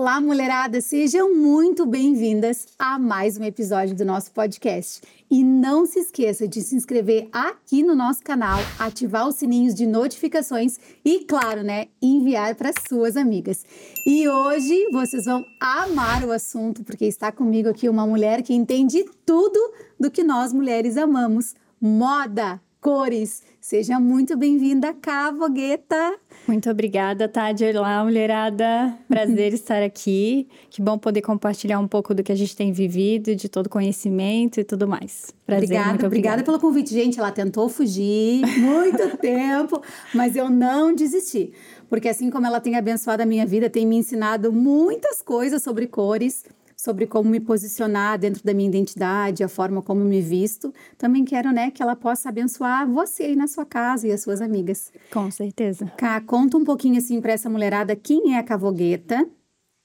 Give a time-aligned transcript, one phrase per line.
[0.00, 0.80] Olá, mulherada!
[0.80, 5.02] Sejam muito bem-vindas a mais um episódio do nosso podcast.
[5.28, 9.88] E não se esqueça de se inscrever aqui no nosso canal, ativar os sininhos de
[9.88, 13.66] notificações e, claro, né, enviar para suas amigas.
[14.06, 19.04] E hoje vocês vão amar o assunto, porque está comigo aqui uma mulher que entende
[19.26, 19.58] tudo
[19.98, 23.42] do que nós mulheres amamos: moda, cores.
[23.60, 26.16] Seja muito bem-vinda, Cavogueta!
[26.46, 27.64] Muito obrigada, Tade.
[27.64, 28.96] Olá, mulherada.
[29.08, 30.48] Prazer estar aqui.
[30.70, 34.60] Que bom poder compartilhar um pouco do que a gente tem vivido, de todo conhecimento
[34.60, 35.34] e tudo mais.
[35.44, 36.06] Prazer, obrigada, obrigada.
[36.06, 36.94] obrigada pelo convite.
[36.94, 39.82] Gente, ela tentou fugir muito tempo,
[40.14, 41.52] mas eu não desisti.
[41.90, 45.86] Porque assim como ela tem abençoado a minha vida, tem me ensinado muitas coisas sobre
[45.86, 46.44] cores
[46.88, 50.72] sobre como me posicionar dentro da minha identidade, a forma como me visto.
[50.96, 54.40] Também quero, né, que ela possa abençoar você aí na sua casa e as suas
[54.40, 54.90] amigas.
[55.10, 55.84] Com certeza.
[55.98, 59.28] Cá, conta um pouquinho assim para essa mulherada quem é a Cavogueta.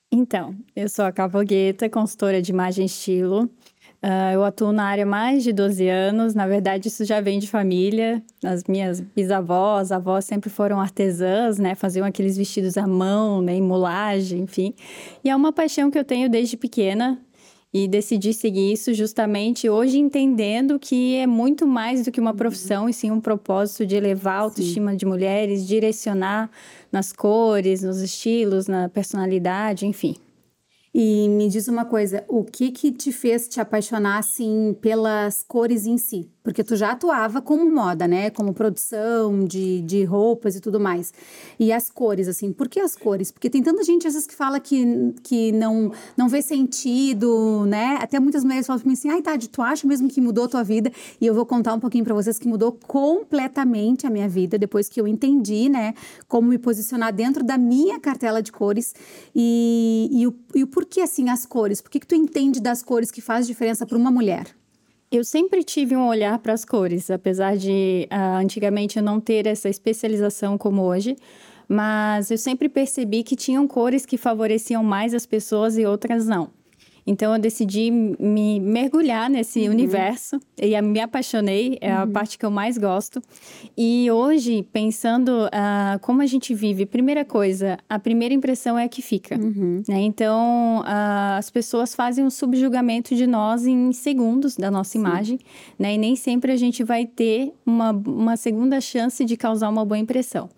[0.09, 3.49] Então, eu sou a Cavogueta, consultora de imagem e estilo.
[4.03, 6.35] Uh, eu atuo na área há mais de 12 anos.
[6.35, 8.21] Na verdade, isso já vem de família.
[8.43, 11.73] As minhas bisavós, avós sempre foram artesãs, né?
[11.73, 13.55] Faziam aqueles vestidos à mão, né?
[13.55, 14.73] Em mulagem, enfim.
[15.23, 17.17] E é uma paixão que eu tenho desde pequena.
[17.73, 22.87] E decidi seguir isso justamente hoje entendendo que é muito mais do que uma profissão,
[22.87, 24.97] e sim um propósito de elevar a autoestima sim.
[24.97, 26.51] de mulheres, direcionar
[26.91, 30.15] nas cores, nos estilos, na personalidade, enfim.
[30.93, 35.87] E me diz uma coisa, o que que te fez te apaixonar assim pelas cores
[35.87, 36.29] em si?
[36.43, 38.29] Porque tu já atuava como moda, né?
[38.29, 41.13] Como produção de, de roupas e tudo mais.
[41.57, 43.31] E as cores, assim, por que as cores?
[43.31, 47.97] Porque tem tanta gente, às vezes, que fala que, que não, não vê sentido, né?
[48.01, 50.47] Até muitas mulheres falam pra mim assim, ai, Tade, tu acha mesmo que mudou a
[50.49, 50.91] tua vida?
[51.19, 54.89] E eu vou contar um pouquinho para vocês que mudou completamente a minha vida, depois
[54.89, 55.93] que eu entendi, né?
[56.27, 58.93] Como me posicionar dentro da minha cartela de cores.
[59.33, 61.81] E, e, o, e o porquê, assim, as cores?
[61.81, 64.47] Por que, que tu entende das cores que faz diferença para uma mulher?
[65.11, 69.45] Eu sempre tive um olhar para as cores, apesar de uh, antigamente eu não ter
[69.45, 71.15] essa especialização como hoje,
[71.67, 76.49] mas eu sempre percebi que tinham cores que favoreciam mais as pessoas e outras não.
[77.05, 79.71] Então eu decidi me mergulhar nesse uhum.
[79.71, 82.11] universo e me apaixonei, é a uhum.
[82.11, 83.21] parte que eu mais gosto.
[83.77, 88.89] E hoje, pensando uh, como a gente vive, primeira coisa, a primeira impressão é a
[88.89, 89.37] que fica.
[89.37, 89.83] Uhum.
[89.87, 90.01] Né?
[90.01, 94.99] Então uh, as pessoas fazem um subjugamento de nós em segundos da nossa Sim.
[94.99, 95.39] imagem,
[95.77, 95.95] né?
[95.95, 99.97] E nem sempre a gente vai ter uma, uma segunda chance de causar uma boa
[99.97, 100.49] impressão.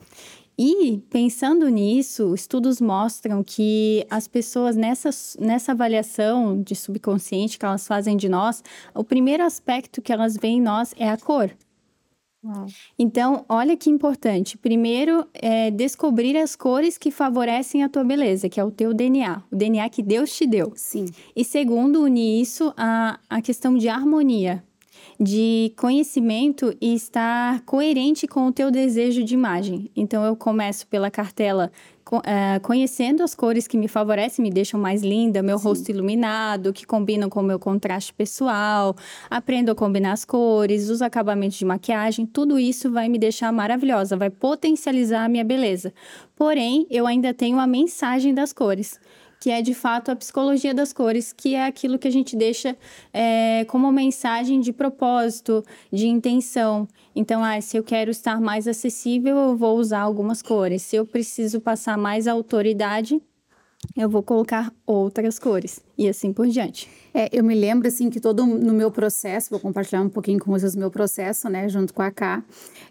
[0.58, 7.86] E pensando nisso, estudos mostram que as pessoas nessa, nessa avaliação de subconsciente que elas
[7.86, 11.52] fazem de nós, o primeiro aspecto que elas veem em nós é a cor.
[12.46, 12.68] Uau.
[12.98, 14.58] Então, olha que importante.
[14.58, 19.42] Primeiro, é descobrir as cores que favorecem a tua beleza, que é o teu DNA,
[19.52, 20.72] o DNA que Deus te deu.
[20.76, 21.06] Sim.
[21.36, 24.64] E segundo, unir isso à, à questão de harmonia
[25.20, 29.90] de conhecimento e estar coerente com o teu desejo de imagem.
[29.96, 31.72] Então, eu começo pela cartela
[32.08, 35.64] Uh, conhecendo as cores que me favorecem, me deixam mais linda, meu Sim.
[35.64, 38.96] rosto iluminado, que combinam com o meu contraste pessoal,
[39.28, 44.16] aprendo a combinar as cores, os acabamentos de maquiagem, tudo isso vai me deixar maravilhosa,
[44.16, 45.92] vai potencializar a minha beleza.
[46.36, 49.00] Porém, eu ainda tenho a mensagem das cores
[49.46, 52.76] que é de fato a psicologia das cores, que é aquilo que a gente deixa
[53.14, 55.64] é, como mensagem de propósito,
[55.94, 56.88] de intenção.
[57.16, 60.82] Então, ah, se eu quero estar mais acessível, eu vou usar algumas cores.
[60.82, 63.22] Se eu preciso passar mais autoridade,
[63.96, 66.90] eu vou colocar outras cores e assim por diante.
[67.14, 70.52] É, eu me lembro assim que todo no meu processo, vou compartilhar um pouquinho com
[70.52, 72.44] vocês o meu processo, né, junto com a K,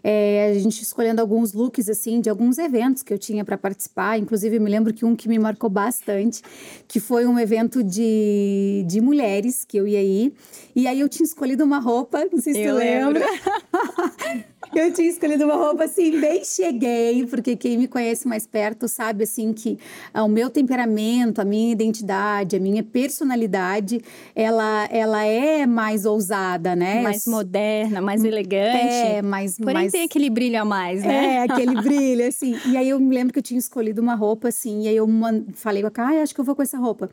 [0.03, 4.17] é, a gente escolhendo alguns looks assim de alguns eventos que eu tinha para participar,
[4.17, 6.41] inclusive eu me lembro que um que me marcou bastante,
[6.87, 10.33] que foi um evento de, de mulheres que eu ia ir,
[10.75, 13.25] e aí eu tinha escolhido uma roupa, não sei se eu tu lembra.
[14.85, 19.23] Eu tinha escolhido uma roupa assim, bem cheguei, porque quem me conhece mais perto sabe
[19.23, 19.79] assim que
[20.13, 24.01] ah, o meu temperamento, a minha identidade, a minha personalidade,
[24.35, 27.01] ela, ela é mais ousada, né?
[27.01, 28.93] Mais moderna, mais elegante.
[28.93, 29.57] É, mais.
[29.57, 29.91] Porém, mais...
[29.93, 31.35] tem aquele brilho a mais, né?
[31.35, 32.59] É, aquele brilho, assim.
[32.65, 35.07] E aí eu me lembro que eu tinha escolhido uma roupa assim, e aí eu
[35.53, 37.09] falei com a Kai, ah, acho que eu vou com essa roupa.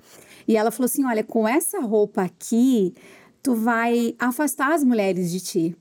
[0.49, 2.93] E ela falou assim: olha, com essa roupa aqui,
[3.41, 5.77] tu vai afastar as mulheres de ti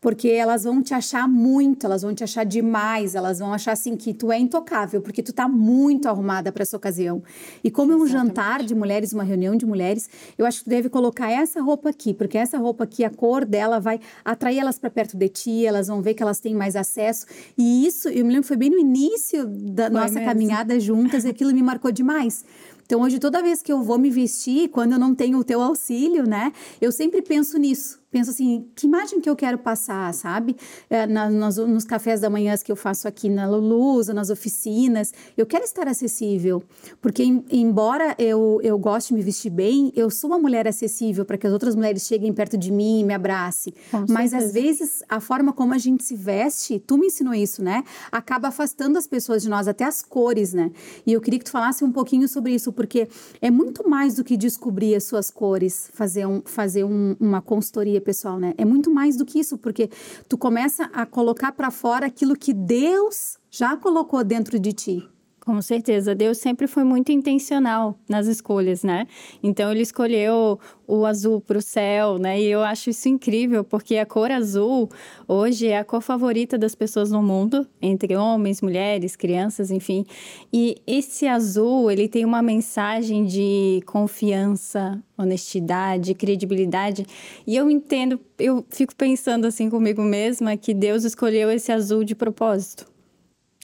[0.00, 3.96] porque elas vão te achar muito, elas vão te achar demais, elas vão achar assim
[3.96, 7.22] que tu é intocável, porque tu tá muito arrumada para essa ocasião.
[7.62, 10.08] E como é um jantar de mulheres, uma reunião de mulheres,
[10.38, 13.44] eu acho que tu deve colocar essa roupa aqui, porque essa roupa aqui, a cor
[13.44, 16.76] dela vai atrair elas para perto de ti, elas vão ver que elas têm mais
[16.76, 17.26] acesso.
[17.56, 20.26] E isso, eu me lembro foi bem no início da foi nossa mesmo.
[20.26, 22.44] caminhada juntas e aquilo me marcou demais
[22.86, 25.60] Então, hoje, toda vez que eu vou me vestir, quando eu não tenho o teu
[25.60, 26.52] auxílio, né?
[26.80, 30.56] Eu sempre penso nisso penso assim, que imagem que eu quero passar, sabe?
[30.88, 35.12] É, na, nas, nos cafés da manhã que eu faço aqui na Lulusa, nas oficinas,
[35.36, 36.62] eu quero estar acessível,
[37.00, 41.24] porque em, embora eu, eu goste de me vestir bem, eu sou uma mulher acessível
[41.24, 43.72] para que as outras mulheres cheguem perto de mim e me abracem.
[44.08, 47.84] Mas às vezes a forma como a gente se veste, tu me ensinou isso, né?
[48.10, 50.72] Acaba afastando as pessoas de nós, até as cores, né?
[51.06, 53.08] E eu queria que tu falasse um pouquinho sobre isso, porque
[53.40, 57.99] é muito mais do que descobrir as suas cores, fazer, um, fazer um, uma consultoria
[58.00, 58.54] pessoal, né?
[58.56, 59.88] É muito mais do que isso, porque
[60.28, 65.08] tu começa a colocar para fora aquilo que Deus já colocou dentro de ti.
[65.50, 69.08] Com certeza, Deus sempre foi muito intencional nas escolhas, né?
[69.42, 72.40] Então ele escolheu o azul para o céu, né?
[72.40, 74.88] E eu acho isso incrível, porque a cor azul
[75.26, 80.06] hoje é a cor favorita das pessoas no mundo, entre homens, mulheres, crianças, enfim.
[80.52, 87.04] E esse azul, ele tem uma mensagem de confiança, honestidade, credibilidade.
[87.44, 92.14] E eu entendo, eu fico pensando assim comigo mesma que Deus escolheu esse azul de
[92.14, 92.89] propósito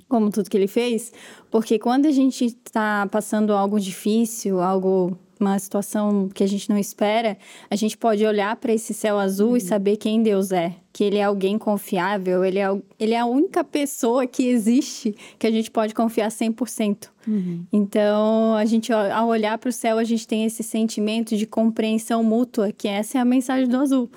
[0.08, 1.12] como tudo que ele fez,
[1.50, 6.78] porque quando a gente está passando algo difícil, algo uma situação que a gente não
[6.78, 7.36] espera,
[7.70, 9.56] a gente pode olhar para esse céu azul uhum.
[9.56, 12.68] e saber quem Deus é, que ele é alguém confiável, ele é,
[12.98, 17.08] ele é a única pessoa que existe que a gente pode confiar 100%.
[17.26, 17.64] Uhum.
[17.72, 22.22] Então, a gente ao olhar para o céu, a gente tem esse sentimento de compreensão
[22.22, 24.10] mútua, que essa é a mensagem do azul.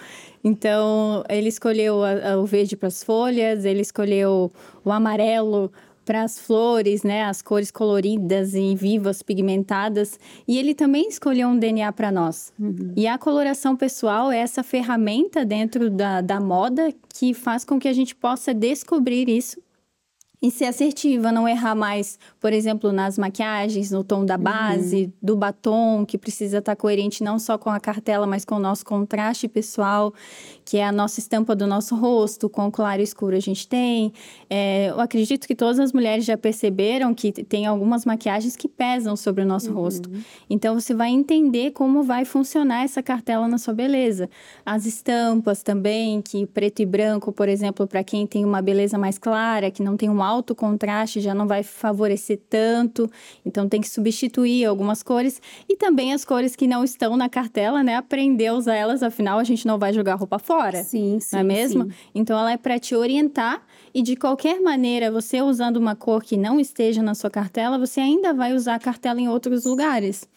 [0.44, 4.51] Então, ele escolheu a, a, o verde para as folhas, ele escolheu
[4.86, 5.71] o amarelo
[6.09, 11.59] para as flores, né, as cores coloridas e vivas, pigmentadas, e ele também escolheu um
[11.59, 12.51] DNA para nós.
[12.59, 12.94] Uhum.
[12.97, 17.88] E a coloração pessoal é essa ferramenta dentro da, da moda que faz com que
[17.88, 19.61] a gente possa descobrir isso
[20.41, 24.44] e ser assertiva, não errar mais, por exemplo, nas maquiagens, no tom da uhum.
[24.44, 25.12] base, uhum.
[25.21, 28.59] do batom, que precisa estar tá coerente não só com a cartela, mas com o
[28.59, 30.13] nosso contraste pessoal,
[30.63, 33.68] que é a nossa estampa do nosso rosto, com o claro e escuro a gente
[33.68, 34.13] tem.
[34.50, 39.18] É, eu acredito que todas as mulheres já perceberam que tem algumas maquiagens que pesam
[39.18, 39.75] sobre o nosso uhum.
[39.75, 40.09] rosto.
[40.50, 44.30] Então você vai entender como vai funcionar essa cartela na sua beleza.
[44.65, 49.18] As estampas também, que preto e branco, por exemplo, para quem tem uma beleza mais
[49.18, 53.10] clara, que não tem um alto contraste já não vai favorecer tanto,
[53.46, 57.84] então tem que substituir algumas cores e também as cores que não estão na cartela,
[57.84, 57.96] né?
[57.96, 60.84] Aprender a usar elas, afinal a gente não vai jogar roupa fora.
[60.84, 61.36] Sim, sim.
[61.36, 61.84] Não é mesmo?
[61.86, 61.92] Sim.
[62.14, 63.62] Então ela é para te orientar
[63.94, 68.00] e de qualquer maneira, você usando uma cor que não esteja na sua cartela, você
[68.00, 70.28] ainda vai usar a cartela em outros lugares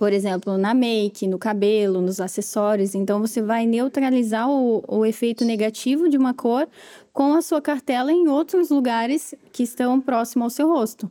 [0.00, 2.94] por exemplo, na make, no cabelo, nos acessórios.
[2.94, 6.66] Então, você vai neutralizar o, o efeito negativo de uma cor
[7.12, 11.10] com a sua cartela em outros lugares que estão próximos ao seu rosto.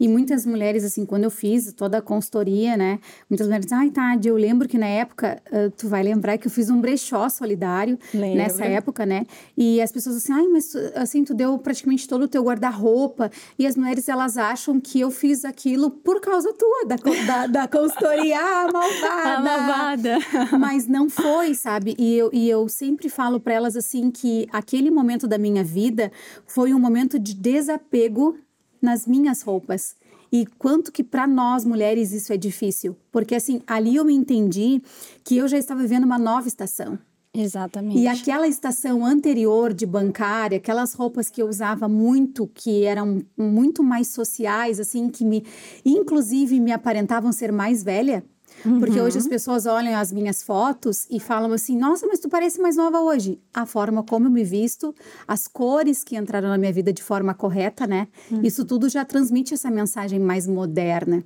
[0.00, 2.98] E muitas mulheres, assim, quando eu fiz toda a consultoria, né?
[3.28, 6.46] Muitas mulheres dizem, ai, Tade, eu lembro que na época, uh, tu vai lembrar que
[6.46, 8.36] eu fiz um brechó solidário Lembra.
[8.36, 9.26] nessa época, né?
[9.54, 13.30] E as pessoas assim, ai, mas assim, tu deu praticamente todo o teu guarda-roupa.
[13.58, 17.68] E as mulheres, elas acham que eu fiz aquilo por causa tua, da, da, da
[17.68, 18.38] consultoria.
[18.40, 19.36] ah, malvada!
[19.36, 20.18] A malvada!
[20.58, 21.94] Mas não foi, sabe?
[21.98, 26.10] E eu, e eu sempre falo para elas, assim, que aquele momento da minha vida
[26.46, 28.38] foi um momento de desapego
[28.80, 29.96] nas minhas roupas.
[30.32, 34.80] E quanto que para nós mulheres isso é difícil, porque assim, ali eu me entendi
[35.24, 36.98] que eu já estava vivendo uma nova estação.
[37.32, 37.98] Exatamente.
[37.98, 43.84] E aquela estação anterior de bancária, aquelas roupas que eu usava muito, que eram muito
[43.84, 45.44] mais sociais, assim, que me,
[45.84, 48.24] inclusive, me aparentavam ser mais velha,
[48.62, 49.06] porque uhum.
[49.06, 52.76] hoje as pessoas olham as minhas fotos e falam assim: nossa, mas tu parece mais
[52.76, 53.40] nova hoje.
[53.52, 54.94] A forma como eu me visto,
[55.26, 58.08] as cores que entraram na minha vida de forma correta, né?
[58.30, 58.42] Uhum.
[58.42, 61.24] Isso tudo já transmite essa mensagem mais moderna.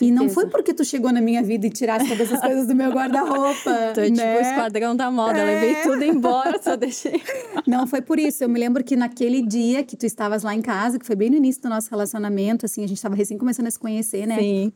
[0.00, 2.74] e não foi porque tu chegou na minha vida e tirasse todas as coisas do
[2.74, 3.92] meu guarda-roupa.
[3.94, 4.34] Tô tipo né?
[4.34, 5.44] tipo o esquadrão da moda, é.
[5.44, 7.22] levei tudo embora, só deixei.
[7.66, 8.44] não foi por isso.
[8.44, 11.30] Eu me lembro que naquele dia que tu estavas lá em casa, que foi bem
[11.30, 14.38] no início do nosso relacionamento, assim, a gente estava recém começando a se conhecer, né?
[14.38, 14.72] Sim.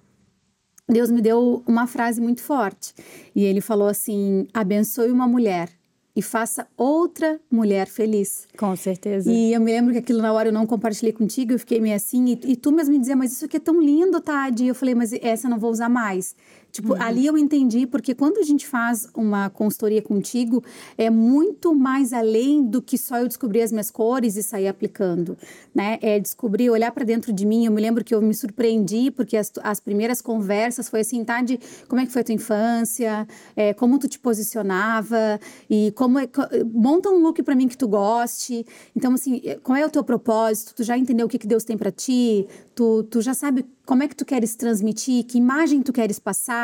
[0.92, 2.94] Deus me deu uma frase muito forte.
[3.34, 5.68] E ele falou assim: abençoe uma mulher
[6.14, 8.46] e faça outra mulher feliz.
[8.56, 9.30] Com certeza.
[9.32, 11.96] E eu me lembro que aquilo na hora eu não compartilhei contigo, eu fiquei meio
[11.96, 14.64] assim, e, e tu mesmo me dizia, mas isso aqui é tão lindo, Tade.
[14.64, 16.36] E eu falei, mas essa eu não vou usar mais.
[16.72, 17.02] Tipo, uhum.
[17.02, 20.64] ali eu entendi, porque quando a gente faz uma consultoria contigo,
[20.96, 25.36] é muito mais além do que só eu descobrir as minhas cores e sair aplicando,
[25.74, 25.98] né?
[26.00, 27.66] É descobrir, olhar para dentro de mim.
[27.66, 31.42] Eu me lembro que eu me surpreendi, porque as, as primeiras conversas foi assim, tá?
[31.42, 35.38] De como é que foi a tua infância, é, como tu te posicionava
[35.68, 36.26] e como é,
[36.72, 38.64] monta um look para mim que tu goste.
[38.96, 40.74] Então, assim, qual é o teu propósito?
[40.74, 42.46] Tu já entendeu o que, que Deus tem para ti?
[42.74, 46.61] Tu, tu já sabe como é que tu queres transmitir, que imagem tu queres passar,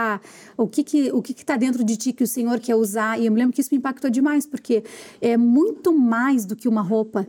[0.56, 3.18] o que que o que está dentro de ti que o Senhor quer usar.
[3.18, 4.82] E eu me lembro que isso me impactou demais, porque
[5.20, 7.26] é muito mais do que uma roupa.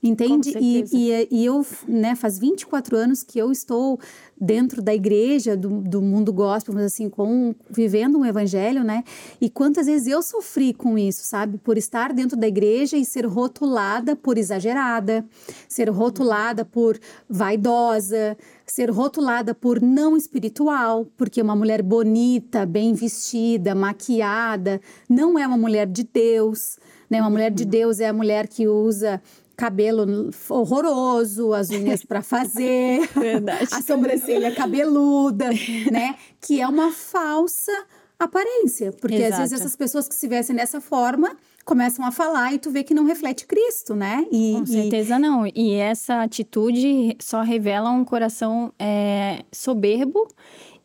[0.00, 0.56] Entende?
[0.60, 3.98] E, e, e, eu, né, faz 24 anos que eu estou
[4.40, 9.02] dentro da igreja, do, do mundo gospel, mas assim, com, vivendo um evangelho, né?
[9.40, 11.58] E quantas vezes eu sofri com isso, sabe?
[11.58, 15.26] Por estar dentro da igreja e ser rotulada por exagerada,
[15.68, 16.96] ser rotulada por
[17.28, 25.44] vaidosa, ser rotulada por não espiritual, porque uma mulher bonita, bem vestida, maquiada, não é
[25.44, 26.78] uma mulher de Deus.
[27.10, 27.20] Né?
[27.20, 27.70] Uma mulher de uhum.
[27.70, 29.20] Deus é a mulher que usa
[29.58, 33.00] cabelo horroroso, as unhas para fazer,
[33.72, 35.50] a sobrancelha cabeluda,
[35.90, 36.14] né?
[36.40, 37.72] Que é uma falsa
[38.16, 39.32] aparência, porque Exato.
[39.32, 42.84] às vezes essas pessoas que se vestem dessa forma começam a falar e tu vê
[42.84, 44.24] que não reflete Cristo, né?
[44.30, 45.18] E, Com certeza e...
[45.18, 45.44] não.
[45.52, 50.28] E essa atitude só revela um coração é, soberbo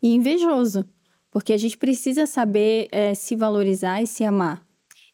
[0.02, 0.84] e invejoso,
[1.30, 4.64] porque a gente precisa saber é, se valorizar e se amar.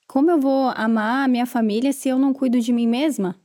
[0.09, 3.37] Como eu vou amar a minha família se eu não cuido de mim mesma?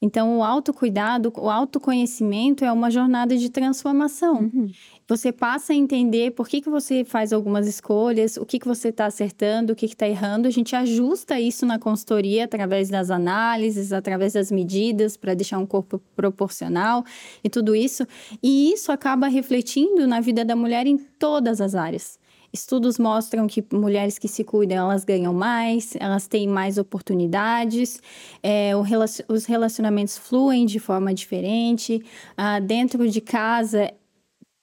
[0.00, 4.42] Então, o autocuidado, o autoconhecimento é uma jornada de transformação.
[4.54, 4.70] Uhum.
[5.08, 8.90] Você passa a entender por que, que você faz algumas escolhas, o que, que você
[8.90, 10.46] está acertando, o que está errando.
[10.46, 15.66] A gente ajusta isso na consultoria através das análises, através das medidas, para deixar um
[15.66, 17.04] corpo proporcional
[17.42, 18.06] e tudo isso.
[18.40, 22.18] E isso acaba refletindo na vida da mulher em todas as áreas.
[22.52, 28.00] Estudos mostram que mulheres que se cuidam, elas ganham mais, elas têm mais oportunidades,
[28.42, 32.02] é, relacion os relacionamentos fluem de forma diferente.
[32.36, 33.92] Ah, dentro de casa,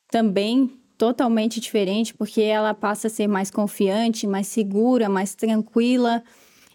[0.09, 6.23] também totalmente diferente, porque ela passa a ser mais confiante, mais segura, mais tranquila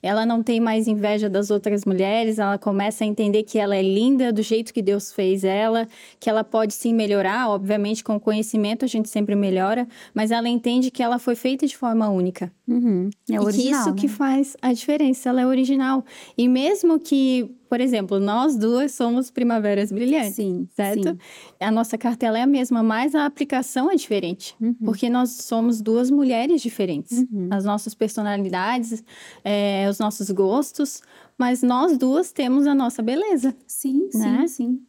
[0.03, 3.83] ela não tem mais inveja das outras mulheres, ela começa a entender que ela é
[3.83, 5.87] linda do jeito que Deus fez ela,
[6.19, 10.91] que ela pode sim melhorar, obviamente com conhecimento a gente sempre melhora, mas ela entende
[10.91, 12.53] que ela foi feita de forma única.
[12.67, 13.11] Uhum.
[13.31, 13.97] É original, e que isso né?
[13.97, 16.05] que faz a diferença, ela é original.
[16.37, 20.35] E mesmo que por exemplo, nós duas somos primaveras brilhantes.
[20.35, 20.69] Sim.
[20.75, 21.11] Certo?
[21.11, 21.19] Sim.
[21.61, 24.57] A nossa cartela é a mesma, mas a aplicação é diferente.
[24.61, 24.75] Uhum.
[24.85, 27.19] Porque nós somos duas mulheres diferentes.
[27.19, 27.47] Uhum.
[27.49, 29.05] As nossas personalidades,
[29.45, 31.01] é, os nossos gostos,
[31.39, 33.55] mas nós duas temos a nossa beleza.
[33.69, 34.49] Sim, né?
[34.49, 34.81] sim, sim.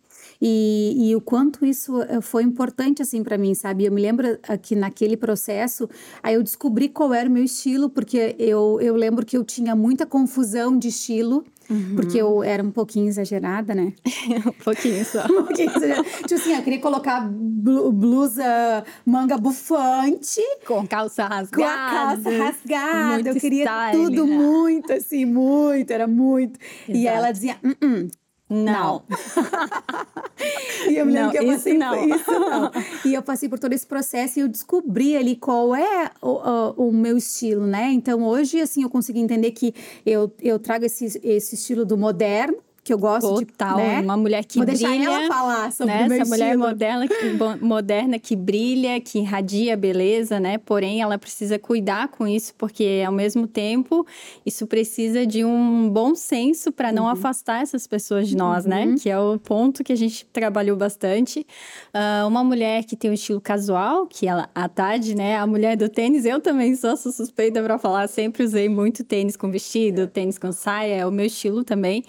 [0.41, 3.85] E, e, o quanto isso eh, foi importante assim para mim, sabe?
[3.85, 5.87] Eu me lembro que naquele processo,
[6.23, 9.75] aí eu descobri qual era o meu estilo, porque eu, eu lembro que eu tinha
[9.75, 11.43] muita confusão de estilo.
[11.71, 11.95] Uhum.
[11.95, 13.93] Porque eu era um pouquinho exagerada, né?
[14.45, 15.23] um pouquinho só.
[15.31, 16.03] um pouquinho exagerada.
[16.03, 20.41] tipo assim, eu queria colocar blusa manga bufante.
[20.67, 21.63] Com calça rasgada.
[21.63, 23.13] Com a calça rasgada.
[23.13, 24.35] Muito eu queria style, tudo né?
[24.35, 26.59] muito, assim, muito, era muito.
[26.59, 26.97] Exato.
[26.97, 28.11] E ela dizia, uh -uh,
[28.51, 29.03] não.
[30.89, 31.97] e eu me lembro não, que eu passei não.
[31.97, 32.71] por isso, não.
[33.05, 36.89] E eu passei por todo esse processo e eu descobri ali qual é o, o,
[36.89, 37.91] o, meu estilo, né?
[37.91, 39.73] Então hoje, assim, eu consegui entender que
[40.05, 44.01] eu, eu trago esse, esse estilo do moderno, que eu gosto Total, de, né?
[44.01, 44.89] uma mulher que Vou brilha.
[44.89, 46.05] deixar ela falar sobre né?
[46.05, 50.57] o meu Essa mulher moderna que, moderna que brilha, que irradia beleza, né?
[50.57, 54.05] Porém, ela precisa cuidar com isso, porque ao mesmo tempo
[54.43, 57.09] isso precisa de um bom senso para não uhum.
[57.09, 58.83] afastar essas pessoas de nós, né?
[58.83, 58.91] uhum.
[58.93, 58.97] né?
[58.99, 61.45] Que é o ponto que a gente trabalhou bastante.
[61.93, 65.37] Uh, uma mulher que tem um estilo casual, que ela a Tade, né?
[65.37, 69.51] A mulher do tênis, eu também sou suspeita para falar, sempre usei muito tênis com
[69.51, 72.03] vestido, tênis com saia, é o meu estilo também.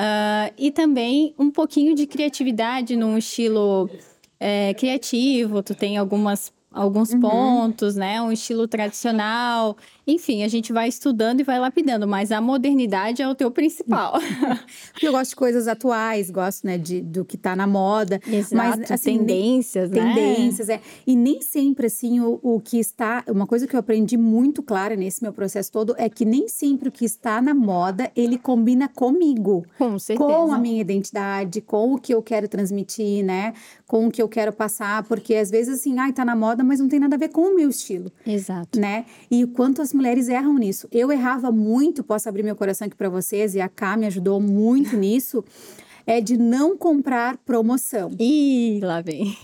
[0.00, 3.90] Uh, e também um pouquinho de criatividade num estilo
[4.38, 5.62] é, criativo.
[5.62, 7.20] Tu tem algumas alguns uhum.
[7.20, 8.22] pontos, né?
[8.22, 9.76] Um estilo tradicional.
[10.10, 14.14] Enfim, a gente vai estudando e vai lapidando, mas a modernidade é o teu principal.
[15.00, 18.20] Eu gosto de coisas atuais, gosto, né, de, do que tá na moda.
[18.26, 20.14] Exato, mas, assim, tendências, né?
[20.14, 20.80] Tendências, é.
[21.06, 23.22] E nem sempre, assim, o, o que está...
[23.28, 26.88] Uma coisa que eu aprendi muito clara nesse meu processo todo é que nem sempre
[26.88, 29.64] o que está na moda, ele combina comigo.
[29.78, 30.28] Com certeza.
[30.28, 33.54] Com a minha identidade, com o que eu quero transmitir, né?
[33.86, 35.04] Com o que eu quero passar.
[35.04, 37.42] Porque, às vezes, assim, ai, tá na moda, mas não tem nada a ver com
[37.42, 38.10] o meu estilo.
[38.26, 38.80] Exato.
[38.80, 39.04] Né?
[39.30, 40.88] E o quanto as mulheres erram nisso.
[40.90, 44.40] Eu errava muito, posso abrir meu coração aqui para vocês, e a Cá me ajudou
[44.40, 45.44] muito nisso,
[46.06, 48.10] é de não comprar promoção.
[48.18, 49.36] Ih, lá vem.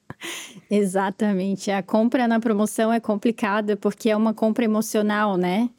[0.70, 1.70] Exatamente.
[1.70, 5.70] A compra na promoção é complicada porque é uma compra emocional, né?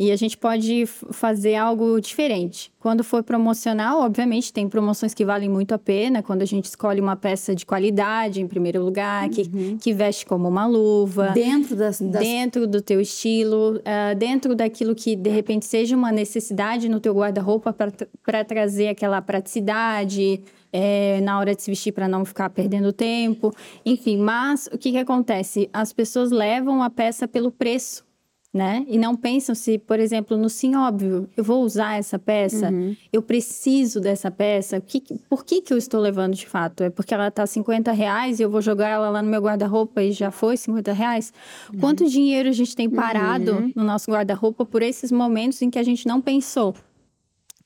[0.00, 2.72] E a gente pode fazer algo diferente.
[2.80, 6.22] Quando for promocional, obviamente, tem promoções que valem muito a pena.
[6.22, 9.30] Quando a gente escolhe uma peça de qualidade, em primeiro lugar, uhum.
[9.30, 11.32] que, que veste como uma luva.
[11.32, 12.00] Dentro das...
[12.00, 12.22] das...
[12.22, 13.76] Dentro do teu estilo.
[13.76, 17.70] Uh, dentro daquilo que, de repente, seja uma necessidade no teu guarda-roupa
[18.24, 20.42] para trazer aquela praticidade,
[20.72, 23.54] é, na hora de se vestir para não ficar perdendo tempo.
[23.84, 25.68] Enfim, mas o que, que acontece?
[25.74, 28.08] As pessoas levam a peça pelo preço
[28.52, 28.84] né?
[28.88, 32.96] E não pensam se, por exemplo, no sim óbvio, eu vou usar essa peça, uhum.
[33.12, 36.82] eu preciso dessa peça, que, por que, que eu estou levando de fato?
[36.82, 40.02] É porque ela tá 50 reais e eu vou jogar ela lá no meu guarda-roupa
[40.02, 41.32] e já foi 50 reais?
[41.72, 41.80] Uhum.
[41.80, 43.72] Quanto dinheiro a gente tem parado uhum.
[43.74, 46.74] no nosso guarda-roupa por esses momentos em que a gente não pensou?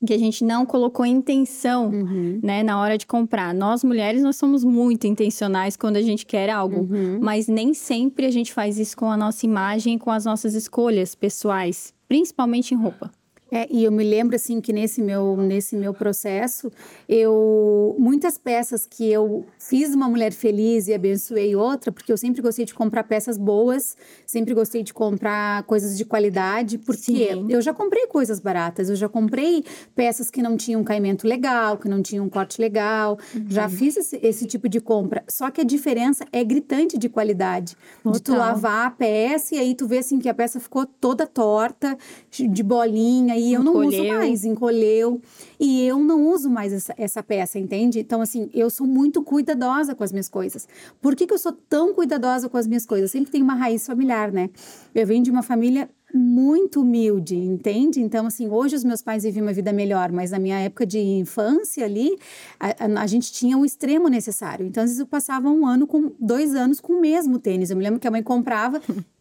[0.05, 2.41] Que a gente não colocou intenção, uhum.
[2.43, 3.55] né, na hora de comprar.
[3.55, 7.19] Nós mulheres nós somos muito intencionais quando a gente quer algo, uhum.
[7.21, 11.15] mas nem sempre a gente faz isso com a nossa imagem, com as nossas escolhas
[11.15, 13.11] pessoais, principalmente em roupa.
[13.55, 16.73] É, e eu me lembro assim que nesse meu nesse meu processo,
[17.09, 22.43] eu muitas peças que eu fiz uma mulher feliz e abençoei outra, porque eu sempre
[22.43, 23.97] gostei de comprar peças boas,
[24.27, 27.47] sempre gostei de comprar coisas de qualidade, porque Sim.
[27.49, 31.89] eu já comprei coisas baratas, eu já comprei peças que não tinham caimento legal, que
[31.89, 33.45] não tinham um corte legal, uhum.
[33.49, 35.23] já fiz esse, esse, tipo de compra.
[35.31, 38.13] Só que a diferença é gritante de qualidade, Total.
[38.13, 41.25] de tu lavar a peça e aí tu vê assim que a peça ficou toda
[41.25, 41.97] torta,
[42.29, 45.21] de bolinha e eu não uso mais, encolheu.
[45.59, 48.01] E eu não uso mais essa, essa peça, entende?
[48.01, 50.67] Então, assim, eu sou muito cuidadosa com as minhas coisas.
[51.01, 53.11] Por que, que eu sou tão cuidadosa com as minhas coisas?
[53.11, 54.51] Sempre tem uma raiz familiar, né?
[54.95, 58.01] Eu venho de uma família muito humilde, entende?
[58.01, 60.99] Então, assim, hoje os meus pais vivem uma vida melhor, mas na minha época de
[61.01, 62.17] infância ali,
[62.59, 64.65] a, a, a, gente tinha o extremo necessário.
[64.65, 67.71] Então, às vezes eu passava um ano com dois anos com o mesmo tênis.
[67.71, 68.81] Eu me lembro que a mãe comprava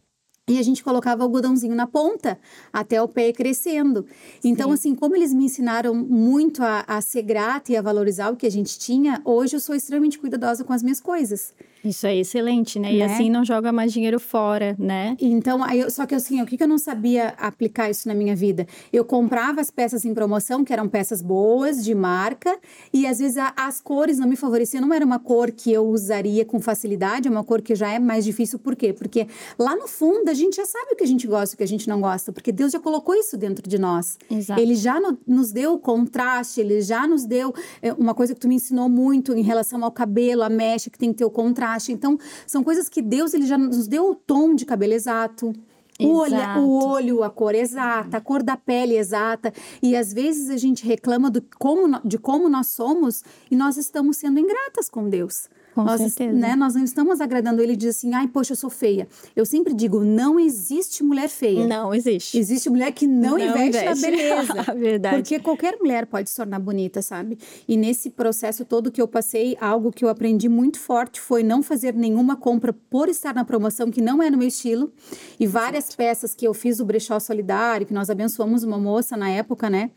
[0.46, 2.38] e a gente colocava o algodãozinho na ponta
[2.72, 4.06] até o pé crescendo.
[4.42, 4.74] Então, Sim.
[4.74, 8.46] assim, como eles me ensinaram muito a, a ser grata e a valorizar o que
[8.46, 11.54] a gente tinha, hoje eu sou extremamente cuidadosa com as minhas coisas.
[11.84, 12.90] Isso é excelente, né?
[12.90, 12.94] né?
[12.94, 15.16] E assim não joga mais dinheiro fora, né?
[15.20, 18.14] Então, aí eu, só que assim, o que, que eu não sabia aplicar isso na
[18.14, 18.66] minha vida?
[18.92, 22.58] Eu comprava as peças em promoção, que eram peças boas, de marca,
[22.92, 24.80] e às vezes a, as cores não me favoreciam.
[24.80, 27.98] Não era uma cor que eu usaria com facilidade, é uma cor que já é
[27.98, 28.58] mais difícil.
[28.58, 28.92] Por quê?
[28.92, 29.26] Porque
[29.58, 31.64] lá no fundo a gente já sabe o que a gente gosta e o que
[31.64, 34.18] a gente não gosta, porque Deus já colocou isso dentro de nós.
[34.30, 34.60] Exato.
[34.60, 38.40] Ele já no, nos deu o contraste, ele já nos deu é, uma coisa que
[38.40, 41.30] tu me ensinou muito em relação ao cabelo, a mecha, que tem que ter o
[41.30, 45.52] contraste então, são coisas que Deus ele já nos deu o tom de cabelo exato.
[46.00, 49.52] O, olho, o olho, a cor exata, a cor da pele exata.
[49.80, 54.16] E às vezes a gente reclama do como, de como nós somos e nós estamos
[54.16, 55.48] sendo ingratas com Deus.
[55.74, 56.38] Com nós, certeza.
[56.38, 59.08] Né, nós não estamos agradando ele diz assim, ai, poxa, eu sou feia.
[59.34, 61.66] Eu sempre digo, não existe mulher feia.
[61.66, 62.38] Não existe.
[62.38, 64.62] Existe mulher que não, não investe, investe, na beleza.
[64.78, 65.16] Verdade.
[65.16, 67.36] Porque qualquer mulher pode se tornar bonita, sabe?
[67.66, 71.60] E nesse processo todo que eu passei, algo que eu aprendi muito forte foi não
[71.60, 74.92] fazer nenhuma compra por estar na promoção que não é no meu estilo.
[75.40, 75.96] E várias Exato.
[75.96, 79.90] peças que eu fiz o brechó solidário, que nós abençoamos uma moça na época, né?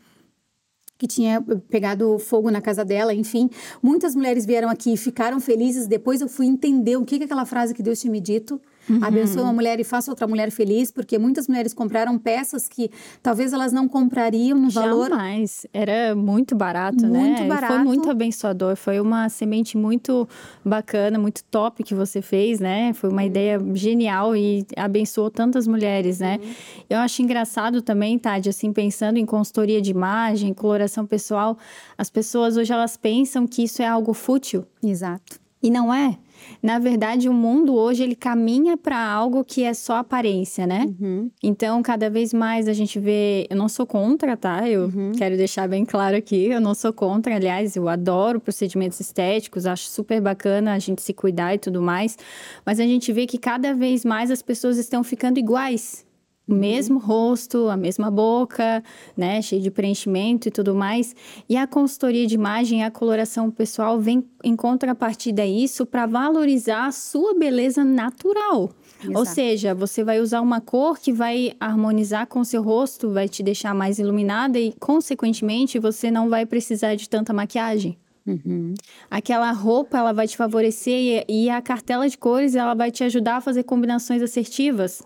[0.98, 3.48] Que tinha pegado fogo na casa dela, enfim.
[3.80, 5.86] Muitas mulheres vieram aqui e ficaram felizes.
[5.86, 8.60] Depois eu fui entender o que é aquela frase que Deus tinha me dito.
[8.88, 9.00] Uhum.
[9.02, 12.90] Abençoe uma mulher e faça outra mulher feliz, porque muitas mulheres compraram peças que
[13.22, 15.10] talvez elas não comprariam no valor.
[15.10, 15.66] Jamais.
[15.72, 17.20] Era muito barato, muito né?
[17.20, 17.74] Muito barato.
[17.74, 18.76] Foi muito abençoador.
[18.76, 20.28] Foi uma semente muito
[20.64, 22.92] bacana, muito top que você fez, né?
[22.92, 26.38] Foi uma ideia genial e abençoou tantas mulheres, né?
[26.42, 26.50] Uhum.
[26.90, 31.58] Eu acho engraçado também, Tade, assim, pensando em consultoria de imagem, coloração pessoal,
[31.96, 34.64] as pessoas hoje elas pensam que isso é algo fútil.
[34.82, 35.40] Exato.
[35.62, 36.16] E não é.
[36.62, 40.86] Na verdade, o mundo hoje ele caminha para algo que é só aparência, né?
[41.00, 41.30] Uhum.
[41.42, 43.46] Então, cada vez mais a gente vê.
[43.48, 44.68] Eu não sou contra, tá?
[44.68, 45.12] Eu uhum.
[45.16, 46.46] quero deixar bem claro aqui.
[46.46, 47.34] Eu não sou contra.
[47.36, 52.16] Aliás, eu adoro procedimentos estéticos, acho super bacana a gente se cuidar e tudo mais.
[52.64, 56.07] Mas a gente vê que cada vez mais as pessoas estão ficando iguais
[56.48, 58.82] o mesmo rosto, a mesma boca,
[59.16, 61.14] né, cheio de preenchimento e tudo mais.
[61.48, 66.86] E a consultoria de imagem, a coloração pessoal vem em contrapartida a isso para valorizar
[66.86, 68.70] a sua beleza natural.
[69.00, 69.18] Exato.
[69.18, 73.28] Ou seja, você vai usar uma cor que vai harmonizar com o seu rosto, vai
[73.28, 77.98] te deixar mais iluminada e, consequentemente, você não vai precisar de tanta maquiagem.
[78.26, 78.74] Uhum.
[79.10, 83.02] Aquela roupa ela vai te favorecer e, e a cartela de cores ela vai te
[83.04, 85.02] ajudar a fazer combinações assertivas.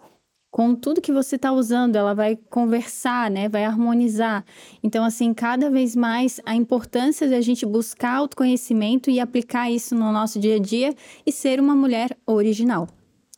[0.52, 3.48] Com tudo que você está usando, ela vai conversar, né?
[3.48, 4.44] Vai harmonizar.
[4.82, 9.94] Então, assim, cada vez mais a importância de a gente buscar autoconhecimento e aplicar isso
[9.94, 12.86] no nosso dia a dia e ser uma mulher original.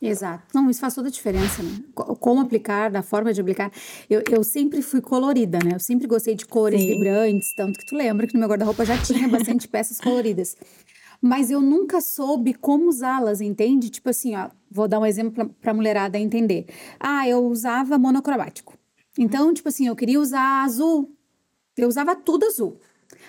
[0.03, 0.43] Exato.
[0.53, 1.71] Não, isso faz toda a diferença, né?
[1.95, 3.71] Como aplicar, da forma de aplicar.
[4.11, 5.71] Eu, eu sempre fui colorida, né?
[5.75, 6.89] Eu sempre gostei de cores Sim.
[6.89, 10.57] vibrantes, tanto que tu lembra que no meu guarda-roupa já tinha bastante peças coloridas
[11.27, 13.89] mas eu nunca soube como usá-las, entende?
[13.89, 16.67] Tipo assim, ó, vou dar um exemplo para a mulherada entender.
[16.99, 18.77] Ah, eu usava monocromático.
[19.17, 21.17] Então, tipo assim, eu queria usar azul.
[21.77, 22.81] Eu usava tudo azul.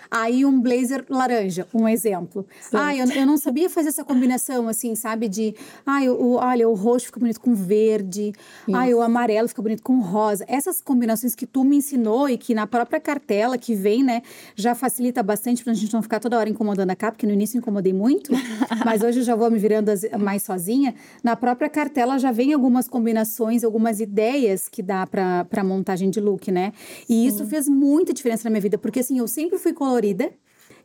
[0.09, 2.45] Aí um blazer laranja, um exemplo.
[2.61, 2.77] Sim.
[2.77, 5.27] Ah, eu, eu não sabia fazer essa combinação, assim, sabe?
[5.27, 5.55] De,
[5.85, 8.33] ah, o, olha, o roxo fica bonito com verde.
[8.67, 8.77] Isso.
[8.77, 10.45] Ah, o amarelo fica bonito com rosa.
[10.47, 14.21] Essas combinações que tu me ensinou e que na própria cartela que vem, né,
[14.55, 17.57] já facilita bastante pra gente não ficar toda hora incomodando a capa, porque no início
[17.57, 18.31] incomodei muito,
[18.85, 20.95] mas hoje eu já vou me virando mais sozinha.
[21.23, 26.19] Na própria cartela já vem algumas combinações, algumas ideias que dá pra, pra montagem de
[26.19, 26.73] look, né?
[27.09, 27.27] E Sim.
[27.27, 30.31] isso fez muita diferença na minha vida, porque assim, eu sempre fui colorida.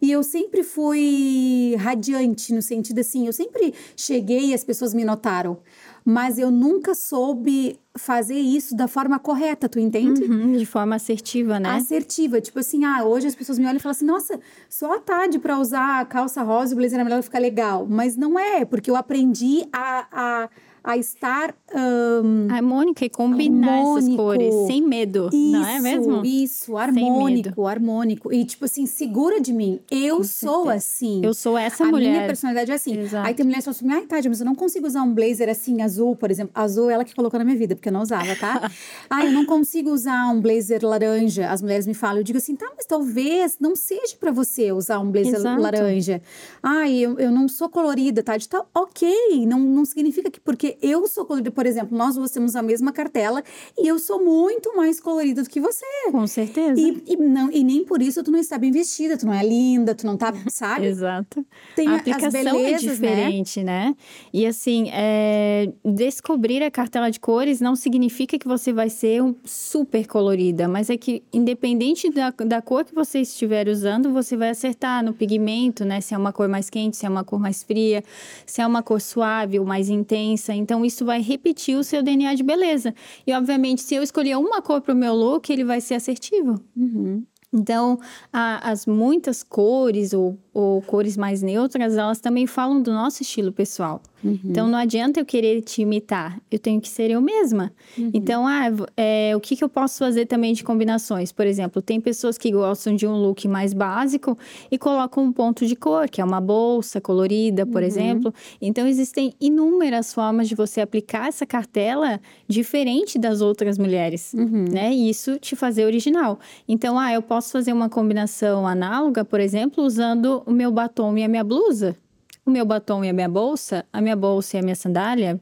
[0.02, 5.04] E eu sempre fui radiante, no sentido assim, eu sempre cheguei e as pessoas me
[5.04, 5.58] notaram.
[6.02, 10.22] Mas eu nunca soube fazer isso da forma correta, tu entende?
[10.22, 11.68] Uhum, de forma assertiva, né?
[11.68, 12.40] Assertiva.
[12.40, 15.38] Tipo assim, ah, hoje as pessoas me olham e falam assim, nossa, só a tarde
[15.38, 17.86] para usar a calça rosa e o blazer amarelo ficar legal.
[17.86, 20.50] Mas não é, porque eu aprendi a, a
[20.82, 23.98] a estar um, harmônica e combinar harmônico.
[23.98, 26.22] essas cores sem medo, isso, não é mesmo?
[26.24, 29.80] Isso, harmônico, harmônico e tipo assim, segura de mim.
[29.90, 30.74] Eu Com sou certeza.
[30.74, 31.20] assim.
[31.22, 32.08] Eu sou essa a mulher.
[32.08, 32.98] A minha personalidade é assim.
[32.98, 33.26] Exato.
[33.26, 35.48] Aí tem mulheres que falam assim: "Ai, Tati, mas eu não consigo usar um blazer
[35.48, 36.52] assim azul, por exemplo.
[36.54, 38.70] Azul é ela que colocou na minha vida, porque eu não usava, tá?
[39.08, 41.48] Ai, eu não consigo usar um blazer laranja.
[41.48, 44.98] As mulheres me falam, eu digo assim: "Tá, mas talvez não seja para você usar
[45.00, 45.60] um blazer Exato.
[45.60, 46.22] laranja.
[46.62, 48.36] Ai, eu, eu não sou colorida, tá?
[48.36, 52.30] De tá OK, não não significa que porque eu sou colorida, por exemplo, nós duas
[52.30, 53.42] temos a mesma cartela
[53.78, 55.84] e eu sou muito mais colorida do que você.
[56.10, 56.80] Com certeza.
[56.80, 59.44] E, e, não, e nem por isso tu não está bem vestida, tu não é
[59.44, 60.86] linda, tu não tá, sabe?
[60.86, 61.44] Exato.
[61.74, 63.70] Tem a aplicação é belezas, é diferente, né?
[63.70, 63.96] né?
[64.32, 69.34] E assim, é, descobrir a cartela de cores não significa que você vai ser um
[69.44, 74.50] super colorida, mas é que independente da, da cor que você estiver usando, você vai
[74.50, 76.00] acertar no pigmento, né?
[76.00, 78.02] Se é uma cor mais quente, se é uma cor mais fria,
[78.44, 80.52] se é uma cor suave ou mais intensa.
[80.60, 82.94] Então, isso vai repetir o seu DNA de beleza.
[83.26, 86.60] E, obviamente, se eu escolher uma cor para o meu look, ele vai ser assertivo.
[86.76, 87.24] Uhum.
[87.52, 87.98] Então,
[88.32, 93.52] a, as muitas cores ou, ou, cores mais neutras, elas também falam do nosso estilo
[93.52, 94.02] pessoal.
[94.22, 94.38] Uhum.
[94.44, 97.72] Então, não adianta eu querer te imitar, eu tenho que ser eu mesma.
[97.96, 98.10] Uhum.
[98.12, 101.32] Então, ah, é, o que, que eu posso fazer também de combinações?
[101.32, 104.36] Por exemplo, tem pessoas que gostam de um look mais básico
[104.70, 107.88] e colocam um ponto de cor, que é uma bolsa colorida, por uhum.
[107.88, 108.34] exemplo.
[108.60, 114.66] Então, existem inúmeras formas de você aplicar essa cartela diferente das outras mulheres, uhum.
[114.70, 114.92] né?
[114.92, 116.38] E isso te fazer original.
[116.68, 121.24] Então, ah, eu posso fazer uma combinação análoga, por exemplo, usando o meu batom e
[121.24, 121.96] a minha blusa
[122.44, 125.40] o meu batom e a minha bolsa, a minha bolsa e a minha sandália,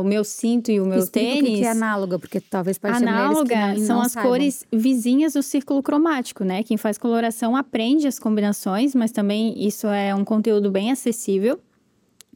[0.00, 1.58] o meu cinto e o meu Explica tênis.
[1.58, 4.30] O que é análoga, porque talvez pareça Análoga não, são não as saibam.
[4.30, 6.62] cores vizinhas do círculo cromático, né?
[6.64, 11.60] Quem faz coloração aprende as combinações, mas também isso é um conteúdo bem acessível.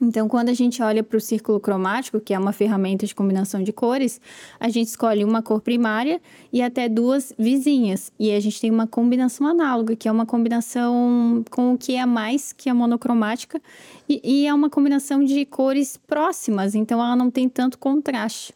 [0.01, 3.63] Então, quando a gente olha para o círculo cromático, que é uma ferramenta de combinação
[3.63, 4.21] de cores,
[4.59, 6.21] a gente escolhe uma cor primária
[6.53, 8.13] e até duas vizinhas.
[8.19, 12.05] E a gente tem uma combinação análoga, que é uma combinação com o que é
[12.05, 13.61] mais que a monocromática,
[14.09, 18.53] e, e é uma combinação de cores próximas, então ela não tem tanto contraste.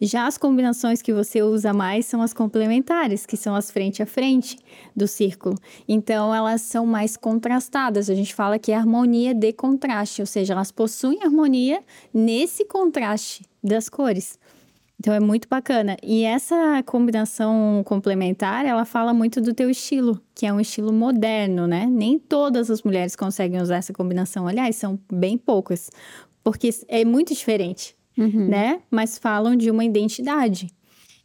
[0.00, 4.06] Já as combinações que você usa mais são as complementares, que são as frente a
[4.06, 4.56] frente
[4.94, 5.56] do círculo.
[5.88, 8.08] Então, elas são mais contrastadas.
[8.08, 11.82] A gente fala que é harmonia de contraste, ou seja, elas possuem harmonia
[12.14, 14.38] nesse contraste das cores.
[15.00, 15.96] Então é muito bacana.
[16.02, 21.68] E essa combinação complementar, ela fala muito do teu estilo, que é um estilo moderno,
[21.68, 21.86] né?
[21.86, 24.48] Nem todas as mulheres conseguem usar essa combinação.
[24.48, 25.88] Aliás, são bem poucas,
[26.42, 28.48] porque é muito diferente uhum.
[28.48, 28.80] né?
[28.90, 30.68] Mas falam de uma identidade.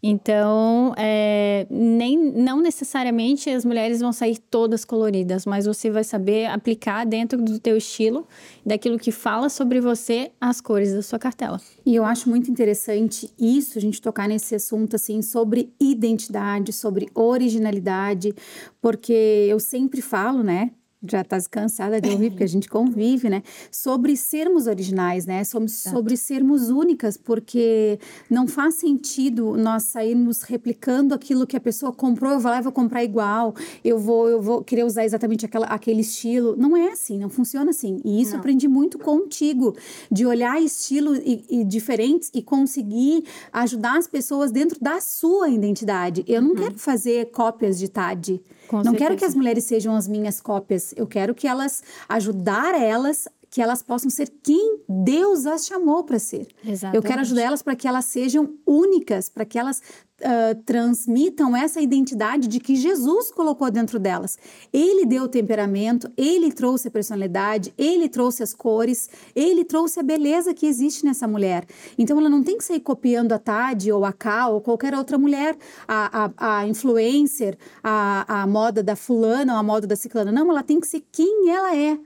[0.05, 6.47] Então, é, nem, não necessariamente as mulheres vão sair todas coloridas, mas você vai saber
[6.47, 8.27] aplicar dentro do teu estilo,
[8.65, 11.57] daquilo que fala sobre você, as cores da sua cartela.
[11.85, 17.07] E eu acho muito interessante isso, a gente tocar nesse assunto, assim, sobre identidade, sobre
[17.15, 18.35] originalidade,
[18.81, 20.71] porque eu sempre falo, né,
[21.09, 23.43] já está cansada de ouvir, porque a gente convive, né?
[23.71, 25.43] Sobre sermos originais, né?
[25.43, 31.91] Sobre, sobre sermos únicas, porque não faz sentido nós sairmos replicando aquilo que a pessoa
[31.91, 35.45] comprou, eu vou lá e vou comprar igual, eu vou, eu vou querer usar exatamente
[35.45, 36.55] aquela, aquele estilo.
[36.57, 38.01] Não é assim, não funciona assim.
[38.03, 38.39] E isso não.
[38.39, 39.75] aprendi muito contigo,
[40.11, 46.23] de olhar estilos e, e, diferentes e conseguir ajudar as pessoas dentro da sua identidade.
[46.27, 46.55] Eu não uhum.
[46.55, 48.41] quero fazer cópias de TAD.
[48.73, 49.05] Com não certeza.
[49.05, 50.95] quero que as mulheres sejam as minhas cópias.
[50.97, 56.17] Eu quero que elas ajudar elas que elas possam ser quem Deus as chamou para
[56.17, 56.47] ser.
[56.65, 56.95] Exatamente.
[56.95, 59.79] Eu quero ajudar elas para que elas sejam únicas, para que elas
[60.21, 64.39] uh, transmitam essa identidade de que Jesus colocou dentro delas.
[64.73, 70.03] Ele deu o temperamento, ele trouxe a personalidade, ele trouxe as cores, ele trouxe a
[70.03, 71.63] beleza que existe nessa mulher.
[71.95, 75.19] Então ela não tem que sair copiando a Tade ou a Ká ou qualquer outra
[75.19, 75.55] mulher,
[75.87, 80.31] a, a, a influencer, a, a moda da fulana ou a moda da ciclana.
[80.31, 81.99] Não, ela tem que ser quem ela é.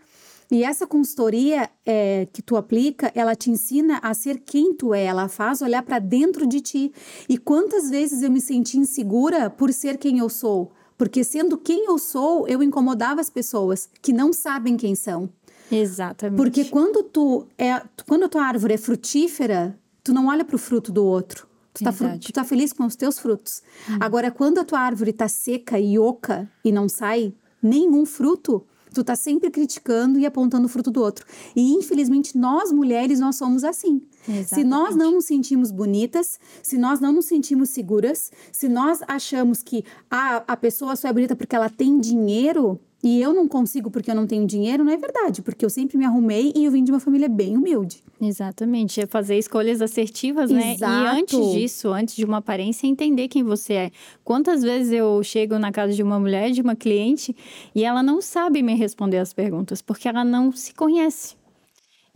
[0.50, 5.04] E essa consultoria é, que tu aplica, ela te ensina a ser quem tu é,
[5.04, 6.94] ela faz olhar para dentro de ti.
[7.28, 10.72] E quantas vezes eu me senti insegura por ser quem eu sou?
[10.98, 15.30] Porque sendo quem eu sou, eu incomodava as pessoas que não sabem quem são.
[15.72, 16.38] Exatamente.
[16.38, 20.60] Porque quando tu é, quando a tua árvore é frutífera, tu não olha para o
[20.60, 21.46] fruto do outro.
[21.74, 23.62] Tu tá, tu tá, feliz com os teus frutos.
[23.88, 23.98] Hum.
[24.00, 28.66] Agora, quando a tua árvore tá seca e oca e não sai nenhum fruto,
[28.98, 31.24] Tu tá sempre criticando e apontando o fruto do outro.
[31.56, 34.02] E infelizmente nós mulheres nós somos assim.
[34.28, 34.48] Exatamente.
[34.50, 39.62] Se nós não nos sentimos bonitas, se nós não nos sentimos seguras, se nós achamos
[39.62, 43.92] que a, a pessoa só é bonita porque ela tem dinheiro, e eu não consigo
[43.92, 46.72] porque eu não tenho dinheiro, não é verdade, porque eu sempre me arrumei e eu
[46.72, 48.04] vim de uma família bem humilde.
[48.20, 50.74] Exatamente, é fazer escolhas assertivas, né?
[50.74, 50.94] Exato.
[50.94, 53.92] E antes disso, antes de uma aparência, entender quem você é.
[54.24, 57.36] Quantas vezes eu chego na casa de uma mulher, de uma cliente,
[57.76, 61.36] e ela não sabe me responder as perguntas, porque ela não se conhece.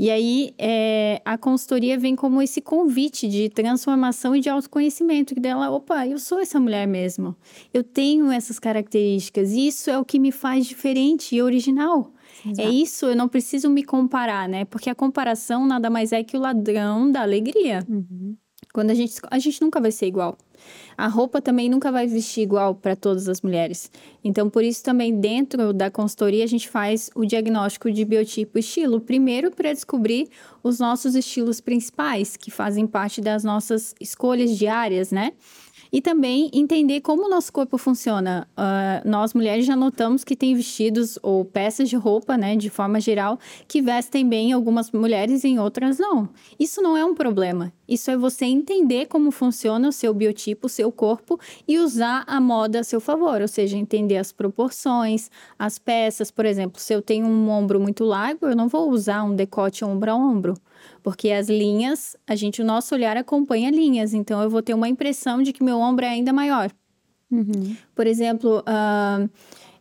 [0.02, 5.40] E aí, é, a consultoria vem como esse convite de transformação e de autoconhecimento, que
[5.40, 7.36] dela, opa, eu sou essa mulher mesmo.
[7.72, 9.52] Eu tenho essas características.
[9.52, 12.12] Isso é o que me faz diferente e original.
[12.44, 12.68] É Exato.
[12.68, 14.66] É isso, eu não preciso me comparar, né?
[14.66, 17.86] Porque a comparação nada mais é que o ladrão da alegria.
[17.88, 18.36] Uhum.
[18.74, 20.36] Quando a gente, a gente nunca vai ser igual.
[20.98, 23.92] A roupa também nunca vai vestir igual para todas as mulheres.
[24.24, 28.62] Então, por isso também dentro da consultoria a gente faz o diagnóstico de biotipo e
[28.62, 30.30] estilo, primeiro para descobrir
[30.64, 35.34] os nossos estilos principais, que fazem parte das nossas escolhas diárias, né?
[35.92, 38.48] E também entender como o nosso corpo funciona.
[38.58, 43.02] Uh, nós mulheres já notamos que tem vestidos ou peças de roupa, né, de forma
[43.02, 46.30] geral, que vestem bem algumas mulheres e em outras não.
[46.58, 47.74] Isso não é um problema.
[47.92, 52.40] Isso é você entender como funciona o seu biotipo, o seu corpo e usar a
[52.40, 56.32] moda a seu favor, ou seja, entender as proporções, as peças.
[56.32, 59.84] Por exemplo, se eu tenho um ombro muito largo, eu não vou usar um decote
[59.84, 60.54] ombro a ombro
[61.04, 64.88] porque as linhas, a gente, o nosso olhar acompanha linhas, então eu vou ter uma
[64.88, 66.72] impressão de que meu ombro é ainda maior.
[67.32, 67.76] Uhum.
[67.96, 69.30] Por exemplo, uh,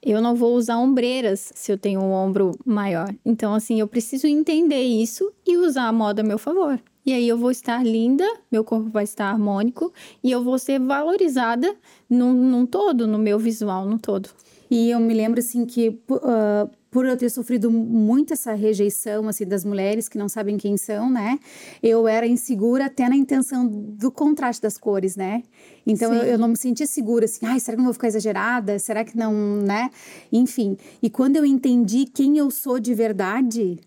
[0.03, 3.15] eu não vou usar ombreiras se eu tenho um ombro maior.
[3.25, 6.81] Então, assim, eu preciso entender isso e usar a moda a meu favor.
[7.05, 10.79] E aí eu vou estar linda, meu corpo vai estar harmônico e eu vou ser
[10.79, 11.75] valorizada
[12.09, 14.29] num, num todo, no meu visual, no todo.
[14.71, 19.45] E eu me lembro, assim, que uh, por eu ter sofrido muito essa rejeição, assim,
[19.45, 21.41] das mulheres que não sabem quem são, né?
[21.83, 25.43] Eu era insegura até na intenção do contraste das cores, né?
[25.85, 28.79] Então, eu, eu, não me sentia segura, assim, ai, será que não vou ficar exagerada?
[28.79, 29.91] Será que não, né?
[30.31, 33.81] Enfim, e quando eu entendi quem eu sou de verdade,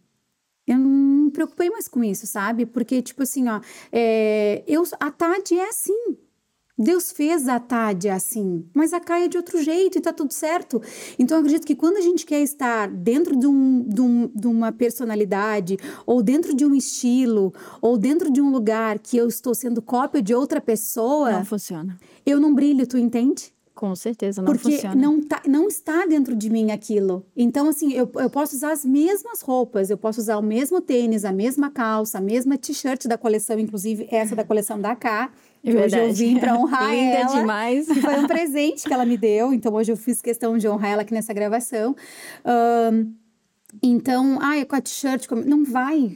[0.67, 0.89] eu não
[1.25, 2.65] me preocupei mais com isso, sabe?
[2.65, 3.59] Porque, tipo assim, ó,
[3.91, 6.17] é, eu, a Tati é assim,
[6.77, 10.33] Deus fez a Tade assim, mas a Caia é de outro jeito e tá tudo
[10.33, 10.81] certo.
[11.19, 14.47] Então, eu acredito que quando a gente quer estar dentro de, um, de, um, de
[14.47, 19.53] uma personalidade, ou dentro de um estilo, ou dentro de um lugar que eu estou
[19.53, 21.31] sendo cópia de outra pessoa.
[21.33, 21.97] Não funciona.
[22.25, 23.53] Eu não brilho, tu entende?
[23.83, 24.95] Com certeza, não Porque funciona.
[24.95, 27.25] Não, tá, não está dentro de mim aquilo.
[27.35, 31.25] Então, assim, eu, eu posso usar as mesmas roupas, eu posso usar o mesmo tênis,
[31.25, 35.29] a mesma calça, a mesma t-shirt da coleção, inclusive essa da coleção da K
[35.61, 37.35] que hoje eu vim para honrar Linda ela.
[37.41, 37.87] demais.
[37.87, 39.53] Que foi um presente que ela me deu.
[39.53, 41.93] Então, hoje eu fiz questão de honrar ela aqui nessa gravação.
[42.93, 43.13] Um,
[43.81, 46.15] então, ai, com a t-shirt, não vai.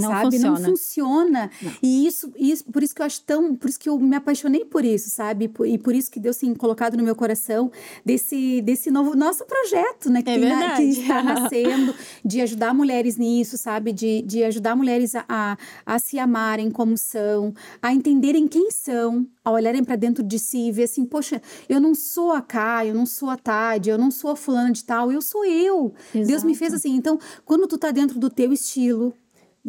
[0.00, 0.24] Não sabe?
[0.36, 0.58] funciona.
[0.58, 1.50] Não funciona.
[1.62, 1.72] Não.
[1.82, 4.64] E isso, isso, por isso que eu acho tão, por isso que eu me apaixonei
[4.64, 5.48] por isso, sabe?
[5.48, 7.70] Por- E por isso que Deus tem colocado no meu coração
[8.04, 10.22] desse, desse novo nosso projeto, né?
[10.22, 13.92] Que, É na- que está nascendo, de ajudar mulheres nisso, sabe?
[13.92, 19.26] De, de ajudar mulheres a, a, a se amarem como são, a entenderem quem são,
[19.44, 22.84] a olharem para dentro de si e ver assim, poxa, eu não sou a Cá,
[22.86, 25.94] eu não sou a Tade, eu não sou a fulana de tal, eu sou eu.
[26.12, 26.76] Deus me fez Exato.
[26.88, 26.96] assim.
[26.96, 29.12] Então, quando tu tá dentro do teu estilo,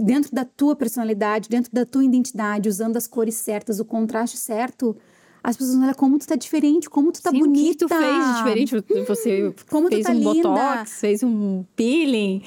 [0.06, 4.96] dentro da tua personalidade, dentro da tua identidade, usando as cores certas, o contraste certo,
[5.44, 7.86] as pessoas olham como tu tá diferente, como tu tá Sim, bonita.
[7.86, 9.06] O que tu fez de diferente?
[9.08, 10.50] Você Como tu fez tá um linda.
[10.50, 12.42] botox, fez um peeling,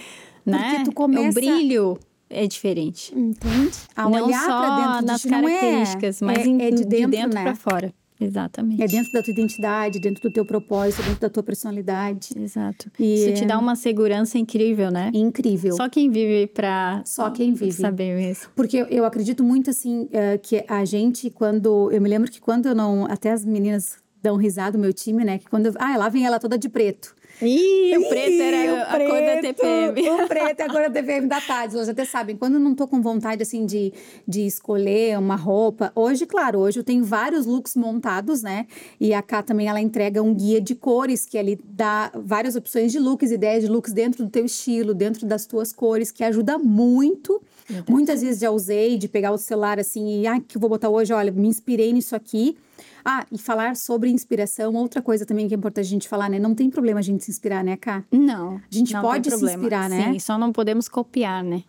[0.47, 0.83] né?
[0.85, 3.13] tu começa- O brilho é diferente.
[3.17, 3.71] Entende?
[3.97, 6.85] A não olhar só pra dentro nas de é- características, mas é, em- é de
[6.85, 7.43] dentro, né?
[7.43, 7.95] para fora.
[8.21, 8.83] Exatamente.
[8.83, 12.31] É dentro da tua identidade, dentro do teu propósito, dentro da tua personalidade.
[12.37, 12.91] Exato.
[12.99, 15.11] E Isso é- te dá uma segurança incrível, né?
[15.15, 15.75] Incrível.
[15.77, 17.73] Só quem vive pra Só quem vive.
[17.73, 18.49] saber mesmo.
[18.55, 22.41] Porque eu, eu acredito muito assim eh, que a gente quando eu me lembro que
[22.41, 25.39] quando eu não até as meninas dão risada o meu time, né?
[25.39, 27.15] Que quando eu, ah, lá vem ela toda de preto.
[27.43, 30.11] Ih, o preto Ih, era o a cor da preto, TPM.
[30.11, 31.75] O preto é a cor da TPM da tarde.
[31.75, 32.37] Elas até sabem.
[32.37, 33.93] Quando eu não tô com vontade, assim, de,
[34.27, 35.93] de escolher uma roupa.
[35.95, 38.67] Hoje, claro, hoje eu tenho vários looks montados, né?
[39.01, 42.93] E a Cá também, ela entrega um guia de cores que ali dá várias opções
[42.93, 46.59] de looks, ideias de looks dentro do teu estilo, dentro das tuas cores, que ajuda
[46.59, 47.41] muito.
[47.89, 50.89] Muitas vezes já usei de pegar o celular assim e, ah, que eu vou botar
[50.89, 51.13] hoje?
[51.13, 52.57] Olha, me inspirei nisso aqui.
[53.05, 56.39] Ah, e falar sobre inspiração, outra coisa também que é importante a gente falar, né?
[56.39, 58.05] Não tem problema a gente se inspirar, né, Cá?
[58.11, 58.57] Não.
[58.57, 60.09] A gente não pode se inspirar, né?
[60.09, 60.13] Hum.
[60.13, 61.63] Sim, só não podemos copiar, né?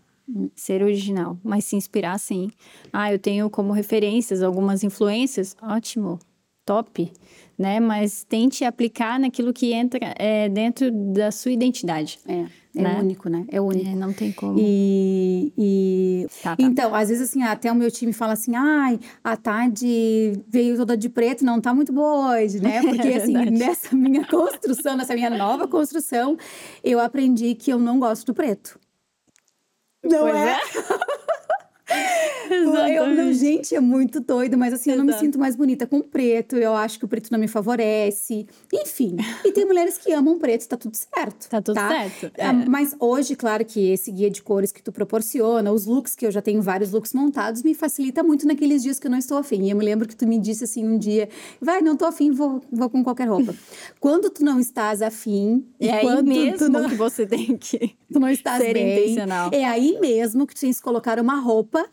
[0.55, 2.49] Ser original, mas se inspirar sim.
[2.93, 6.19] Ah, eu tenho como referências algumas influências, ótimo,
[6.65, 7.11] top,
[7.57, 7.79] né?
[7.79, 12.19] Mas tente aplicar naquilo que entra é, dentro da sua identidade.
[12.27, 12.99] É, é Né?
[12.99, 13.45] único, né?
[13.49, 13.89] É único.
[13.89, 14.57] É, não tem como.
[14.59, 16.63] E, e- Tá, tá.
[16.63, 20.95] então, às vezes assim, até o meu time fala assim: ai, a Tade veio toda
[20.95, 22.81] de preto, não tá muito boa hoje, né?
[22.83, 23.57] Porque assim, verdade.
[23.57, 26.37] nessa minha construção, nessa minha nova construção,
[26.83, 28.79] eu aprendi que eu não gosto do preto.
[30.03, 30.57] Não Pois é?
[32.53, 33.33] Eu, não, Exatamente.
[33.37, 35.25] gente, é muito doido, mas assim, eu não me Exato.
[35.25, 36.55] sinto mais bonita com preto.
[36.57, 38.45] Eu acho que o preto não me favorece.
[38.73, 39.15] Enfim.
[39.45, 41.49] E tem mulheres que amam preto, tá tudo certo.
[41.49, 42.45] Tá tudo certo, é.
[42.45, 46.25] Ah, Mas hoje, claro que esse guia de cores que tu proporciona, os looks, que
[46.25, 49.37] eu já tenho vários looks montados, me facilita muito naqueles dias que eu não estou
[49.37, 49.63] afim.
[49.63, 51.29] E eu me lembro que tu me disse assim um dia:
[51.61, 53.53] vai, não tô afim, vou, vou com qualquer roupa.
[53.99, 57.95] quando tu não estás afim, É aí quando mesmo tu não, que você tem que.
[58.11, 59.49] tu não estás ser bem, intencional.
[59.53, 61.85] é aí mesmo que tu tens que colocar uma roupa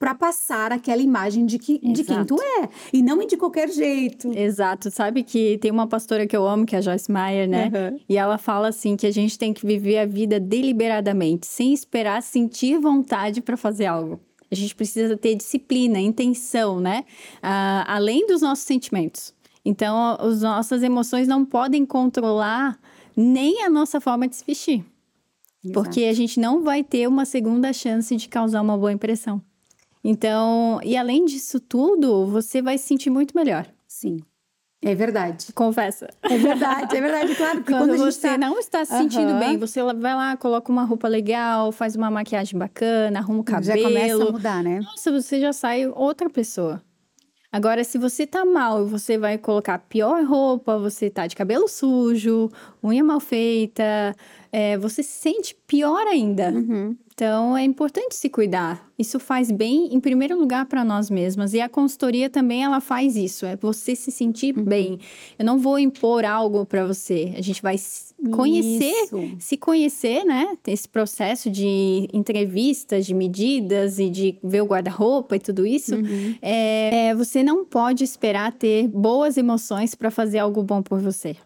[0.00, 2.34] pra passar aquela imagem de, que, de quem Exato.
[2.34, 2.70] tu é.
[2.90, 4.32] E não de qualquer jeito.
[4.32, 4.90] Exato.
[4.90, 7.66] Sabe que tem uma pastora que eu amo, que é a Joyce Meyer, né?
[7.66, 8.00] Uhum.
[8.08, 12.22] E ela fala assim que a gente tem que viver a vida deliberadamente, sem esperar
[12.22, 14.18] sentir vontade para fazer algo.
[14.50, 17.04] A gente precisa ter disciplina, intenção, né?
[17.42, 19.34] Ah, além dos nossos sentimentos.
[19.62, 22.80] Então, as nossas emoções não podem controlar
[23.14, 24.82] nem a nossa forma de se vestir.
[25.74, 29.42] Porque a gente não vai ter uma segunda chance de causar uma boa impressão.
[30.02, 33.66] Então, e além disso tudo, você vai se sentir muito melhor.
[33.86, 34.20] Sim.
[34.82, 35.52] É verdade.
[35.52, 36.08] Confessa.
[36.22, 37.62] É verdade, é verdade, claro.
[37.64, 38.38] Quando, quando, você tá...
[38.38, 39.38] não está se sentindo Aham.
[39.38, 43.64] bem, você vai lá, coloca uma roupa legal, faz uma maquiagem bacana, arruma o cabelo.
[43.66, 44.80] Já começa a mudar, né?
[44.80, 46.82] Nossa, você já sai outra pessoa.
[47.52, 51.68] Agora, se você tá mal e você vai colocar pior roupa, você tá de cabelo
[51.68, 52.48] sujo,
[52.82, 54.14] unha mal feita,
[54.52, 56.50] é, você se sente pior ainda.
[56.50, 56.96] Uhum.
[57.12, 58.88] Então, é importante se cuidar.
[58.98, 61.52] Isso faz bem, em primeiro lugar, para nós mesmas.
[61.52, 63.44] E a consultoria também, ela faz isso.
[63.44, 64.64] É você se sentir Uhum.
[64.64, 64.98] bem.
[65.38, 67.34] Eu não vou impor algo para você.
[67.36, 69.36] A gente vai se conhecer, Isso.
[69.38, 70.56] se conhecer, né?
[70.66, 75.96] Esse processo de entrevistas, de medidas e de ver o guarda-roupa e tudo isso.
[75.96, 76.34] Uhum.
[76.40, 81.36] É, é, você não pode esperar ter boas emoções para fazer algo bom por você.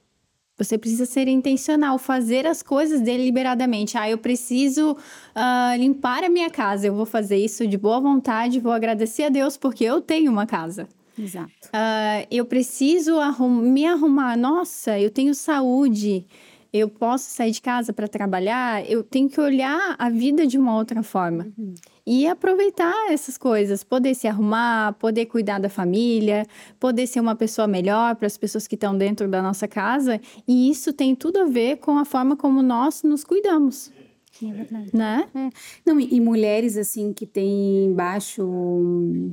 [0.57, 3.99] Você precisa ser intencional, fazer as coisas deliberadamente.
[3.99, 4.97] Ah, eu preciso
[5.35, 6.87] ah, limpar a minha casa.
[6.87, 10.47] Eu vou fazer isso de boa vontade, vou agradecer a Deus porque eu tenho uma
[10.47, 10.89] casa.
[11.19, 11.51] Exato.
[11.73, 14.37] Ah, eu preciso arrum- me arrumar.
[14.37, 16.25] Nossa, eu tenho saúde.
[16.73, 18.89] Eu posso sair de casa para trabalhar.
[18.89, 21.47] Eu tenho que olhar a vida de uma outra forma.
[22.07, 26.47] E aproveitar essas coisas, poder se arrumar, poder cuidar da família,
[26.79, 30.21] poder ser uma pessoa melhor para as pessoas que estão dentro da nossa casa.
[30.47, 33.91] E isso tem tudo a ver com a forma como nós nos cuidamos,
[34.43, 34.91] É verdade.
[34.93, 35.27] né?
[35.35, 35.49] É.
[35.87, 38.43] Não, e, e mulheres, assim, que têm baixo,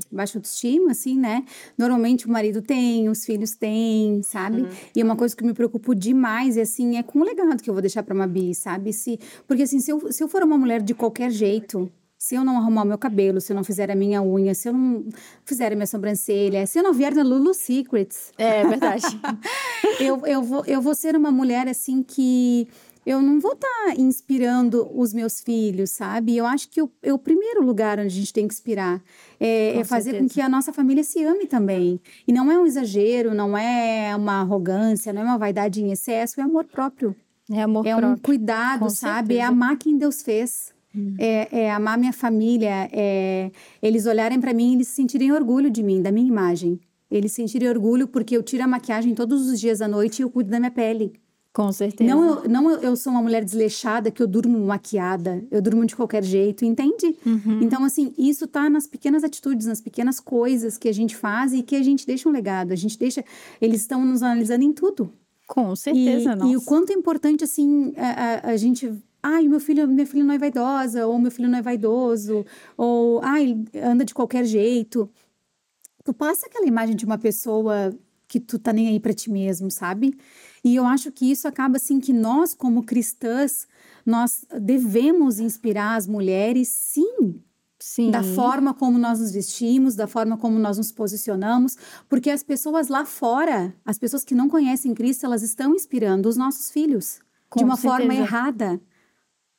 [0.09, 1.43] baixo autoestima, assim, né?
[1.77, 4.65] Normalmente o marido tem, os filhos têm, sabe?
[4.95, 7.69] E é uma coisa que me preocupo demais, e assim, é com o legado que
[7.69, 8.93] eu vou deixar pra Mabi, sabe?
[8.93, 12.45] Se, porque, assim, se eu, se eu for uma mulher de qualquer jeito, se eu
[12.45, 15.05] não arrumar o meu cabelo, se eu não fizer a minha unha, se eu não
[15.43, 18.31] fizer a minha sobrancelha, se eu não vier na Lulu Secrets.
[18.37, 19.07] É verdade.
[19.99, 22.67] eu, eu, vou, eu vou ser uma mulher assim que
[23.03, 26.37] eu não vou estar tá inspirando os meus filhos, sabe?
[26.37, 29.01] Eu acho que o, é o primeiro lugar onde a gente tem que inspirar
[29.39, 31.99] é, é fazer com que a nossa família se ame também.
[32.27, 36.39] E não é um exagero, não é uma arrogância, não é uma vaidade em excesso,
[36.39, 37.15] é amor próprio.
[37.51, 38.11] É amor é próprio.
[38.11, 39.37] um cuidado, Com sabe?
[39.37, 39.51] É certeza.
[39.51, 40.71] amar quem Deus fez.
[40.95, 41.15] Hum.
[41.17, 45.81] É, é amar minha família, é eles olharem para mim e eles sentirem orgulho de
[45.81, 46.79] mim, da minha imagem.
[47.09, 50.29] Eles sentirem orgulho porque eu tiro a maquiagem todos os dias à noite e eu
[50.29, 51.13] cuido da minha pele.
[51.53, 52.09] Com certeza.
[52.09, 55.95] Não, eu, não eu sou uma mulher desleixada que eu durmo maquiada, eu durmo de
[55.95, 57.13] qualquer jeito, entende?
[57.25, 57.61] Uhum.
[57.61, 61.61] Então, assim, isso tá nas pequenas atitudes, nas pequenas coisas que a gente faz e
[61.61, 62.71] que a gente deixa um legado.
[62.71, 63.23] A gente deixa.
[63.59, 65.11] Eles estão nos analisando em tudo.
[65.45, 66.51] Com certeza, e, nossa.
[66.53, 68.89] e o quanto é importante, assim, a, a, a gente.
[69.23, 72.45] Ai, meu filho, minha filha não é vaidosa, ou meu filho não é vaidoso,
[72.75, 75.09] ou ai, anda de qualquer jeito.
[76.03, 77.93] Tu passa aquela imagem de uma pessoa
[78.27, 80.17] que tu tá nem aí para ti mesmo, sabe?
[80.63, 83.67] E eu acho que isso acaba assim que nós como cristãs
[84.05, 87.41] nós devemos inspirar as mulheres, sim,
[87.77, 88.09] Sim.
[88.11, 91.75] da forma como nós nos vestimos, da forma como nós nos posicionamos,
[92.07, 96.37] porque as pessoas lá fora, as pessoas que não conhecem Cristo, elas estão inspirando os
[96.37, 97.19] nossos filhos
[97.49, 97.97] Com de uma certeza.
[97.97, 98.81] forma errada.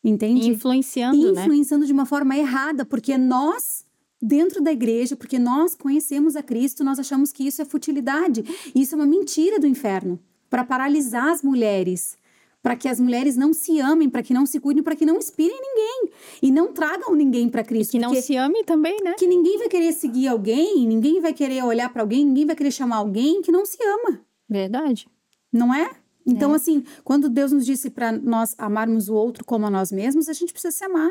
[0.05, 0.49] Entende?
[0.49, 1.43] Influenciando, né?
[1.43, 3.85] influenciando de uma forma errada, porque nós,
[4.21, 8.45] dentro da igreja, porque nós conhecemos a Cristo, nós achamos que isso é futilidade.
[8.75, 10.19] Isso é uma mentira do inferno
[10.51, 12.17] para paralisar as mulheres,
[12.63, 15.17] para que as mulheres não se amem, para que não se cuidem, para que não
[15.17, 16.11] inspirem ninguém
[16.43, 17.93] e não tragam ninguém para Cristo.
[17.93, 19.15] Que não se ame também, né?
[19.15, 22.71] que ninguém vai querer seguir alguém, ninguém vai querer olhar para alguém, ninguém vai querer
[22.71, 25.09] chamar alguém que não se ama, Verdade.
[25.53, 26.02] não é?
[26.27, 30.29] Então, assim, quando Deus nos disse para nós amarmos o outro como a nós mesmos,
[30.29, 31.11] a gente precisa se amar.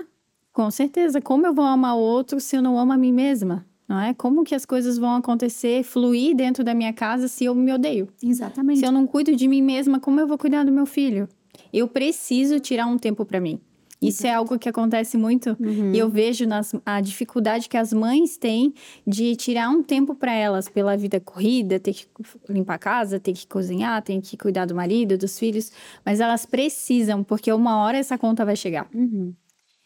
[0.54, 1.22] Com certeza.
[1.22, 3.66] Como eu vou amar o outro se eu não amo a mim mesma?
[3.88, 4.14] Não é?
[4.14, 8.08] Como que as coisas vão acontecer, fluir dentro da minha casa se eu me odeio?
[8.24, 8.80] Exatamente.
[8.80, 11.28] Se eu não cuido de mim mesma, como eu vou cuidar do meu filho?
[11.74, 13.60] Eu preciso tirar um tempo para mim.
[14.02, 15.56] Isso é algo que acontece muito
[15.94, 18.74] e eu vejo nas, a dificuldade que as mães têm
[19.06, 22.08] de tirar um tempo para elas pela vida corrida, ter que
[22.50, 25.72] limpar a casa, ter que cozinhar, ter que cuidar do marido, dos filhos,
[26.04, 28.90] mas elas precisam, porque uma hora essa conta vai chegar.
[28.94, 29.34] Uhum.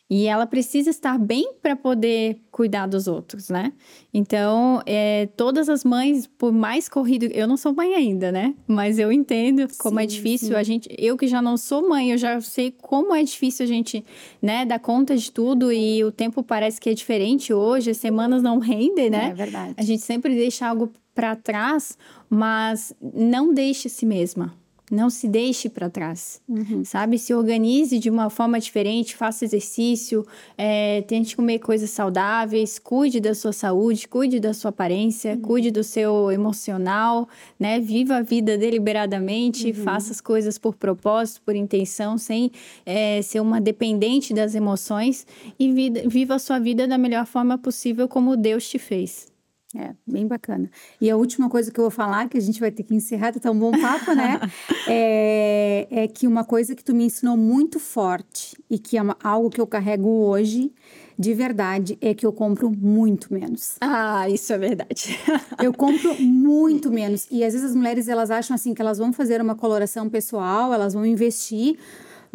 [0.07, 3.73] E ela precisa estar bem para poder cuidar dos outros, né?
[4.13, 8.53] Então, é, todas as mães, por mais corrido, eu não sou mãe ainda, né?
[8.67, 10.53] Mas eu entendo como é Sim, difícil sim.
[10.53, 10.89] a gente.
[10.95, 14.05] Eu que já não sou mãe, eu já sei como é difícil a gente,
[14.39, 18.43] né, dar conta de tudo e o tempo parece que é diferente hoje, as semanas
[18.43, 19.29] não rendem, né?
[19.31, 19.73] É verdade.
[19.75, 21.97] A gente sempre deixa algo para trás,
[22.29, 24.53] mas não deixe si mesma.
[24.91, 26.85] Não se deixe para trás, Uhum.
[26.85, 27.17] sabe?
[27.17, 30.23] Se organize de uma forma diferente, faça exercício,
[30.55, 35.83] é, tente comer coisas saudáveis, cuide da sua saúde, cuide da sua aparência, cuide do
[35.83, 37.27] seu emocional,
[37.59, 37.79] né?
[37.79, 42.51] Viva a vida deliberadamente, faça as coisas por propósito, por intenção, sem
[42.85, 45.25] é, ser uma dependente das emoções
[45.59, 49.33] e vida- viva a sua vida da melhor forma possível como Deus te fez.
[49.77, 50.69] É, bem bacana.
[51.01, 53.33] E a última coisa que eu vou falar, que a gente vai ter que encerrar,
[53.33, 54.39] tá um bom papo, né?
[54.87, 59.17] é, é que uma coisa que tu me ensinou muito forte e que é uma-
[59.21, 60.71] algo que eu carrego hoje,
[61.19, 63.75] de verdade, é que eu compro muito menos.
[63.81, 65.17] Ah, isso é verdade.
[65.63, 67.25] Eu compro muito menos.
[67.31, 70.73] E às vezes as mulheres elas acham assim que elas vão fazer uma coloração pessoal,
[70.73, 71.77] elas vão investir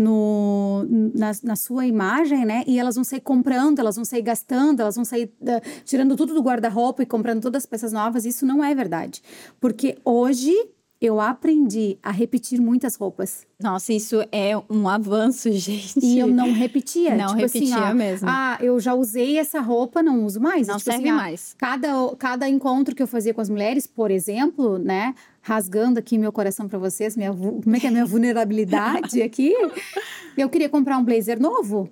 [0.01, 2.65] no, na, na sua imagem, né?
[2.67, 6.33] E elas vão sair comprando, elas vão sair gastando, elas vão sair eh, tirando tudo
[6.33, 8.25] do guarda-roupa e comprando todas as peças novas.
[8.25, 9.23] Isso não é verdade.
[9.61, 10.55] Porque hoje
[11.01, 13.47] eu aprendi a repetir muitas roupas.
[13.61, 15.99] Nossa, isso é um avanço, gente.
[16.03, 17.15] E eu não repetia.
[17.15, 18.29] Não tipo assim, repetia ó, mesmo.
[18.31, 20.67] Ah, eu já usei essa roupa, não uso mais.
[20.67, 21.55] Não tipo serve assim, ah, mais.
[21.59, 25.15] Cada, cada encontro que eu fazia com as mulheres, por exemplo, né?
[25.43, 29.55] Rasgando aqui meu coração para vocês, minha, como é que é a minha vulnerabilidade aqui?
[30.37, 31.89] Eu queria comprar um blazer novo,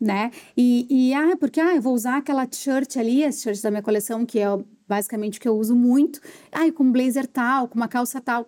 [0.00, 0.30] né?
[0.56, 3.82] E, e ah, porque ah, eu vou usar aquela t-shirt ali, as t-shirts da minha
[3.82, 4.46] coleção, que é
[4.86, 6.20] basicamente o que eu uso muito.
[6.52, 8.46] Ah, com um blazer tal, com uma calça tal.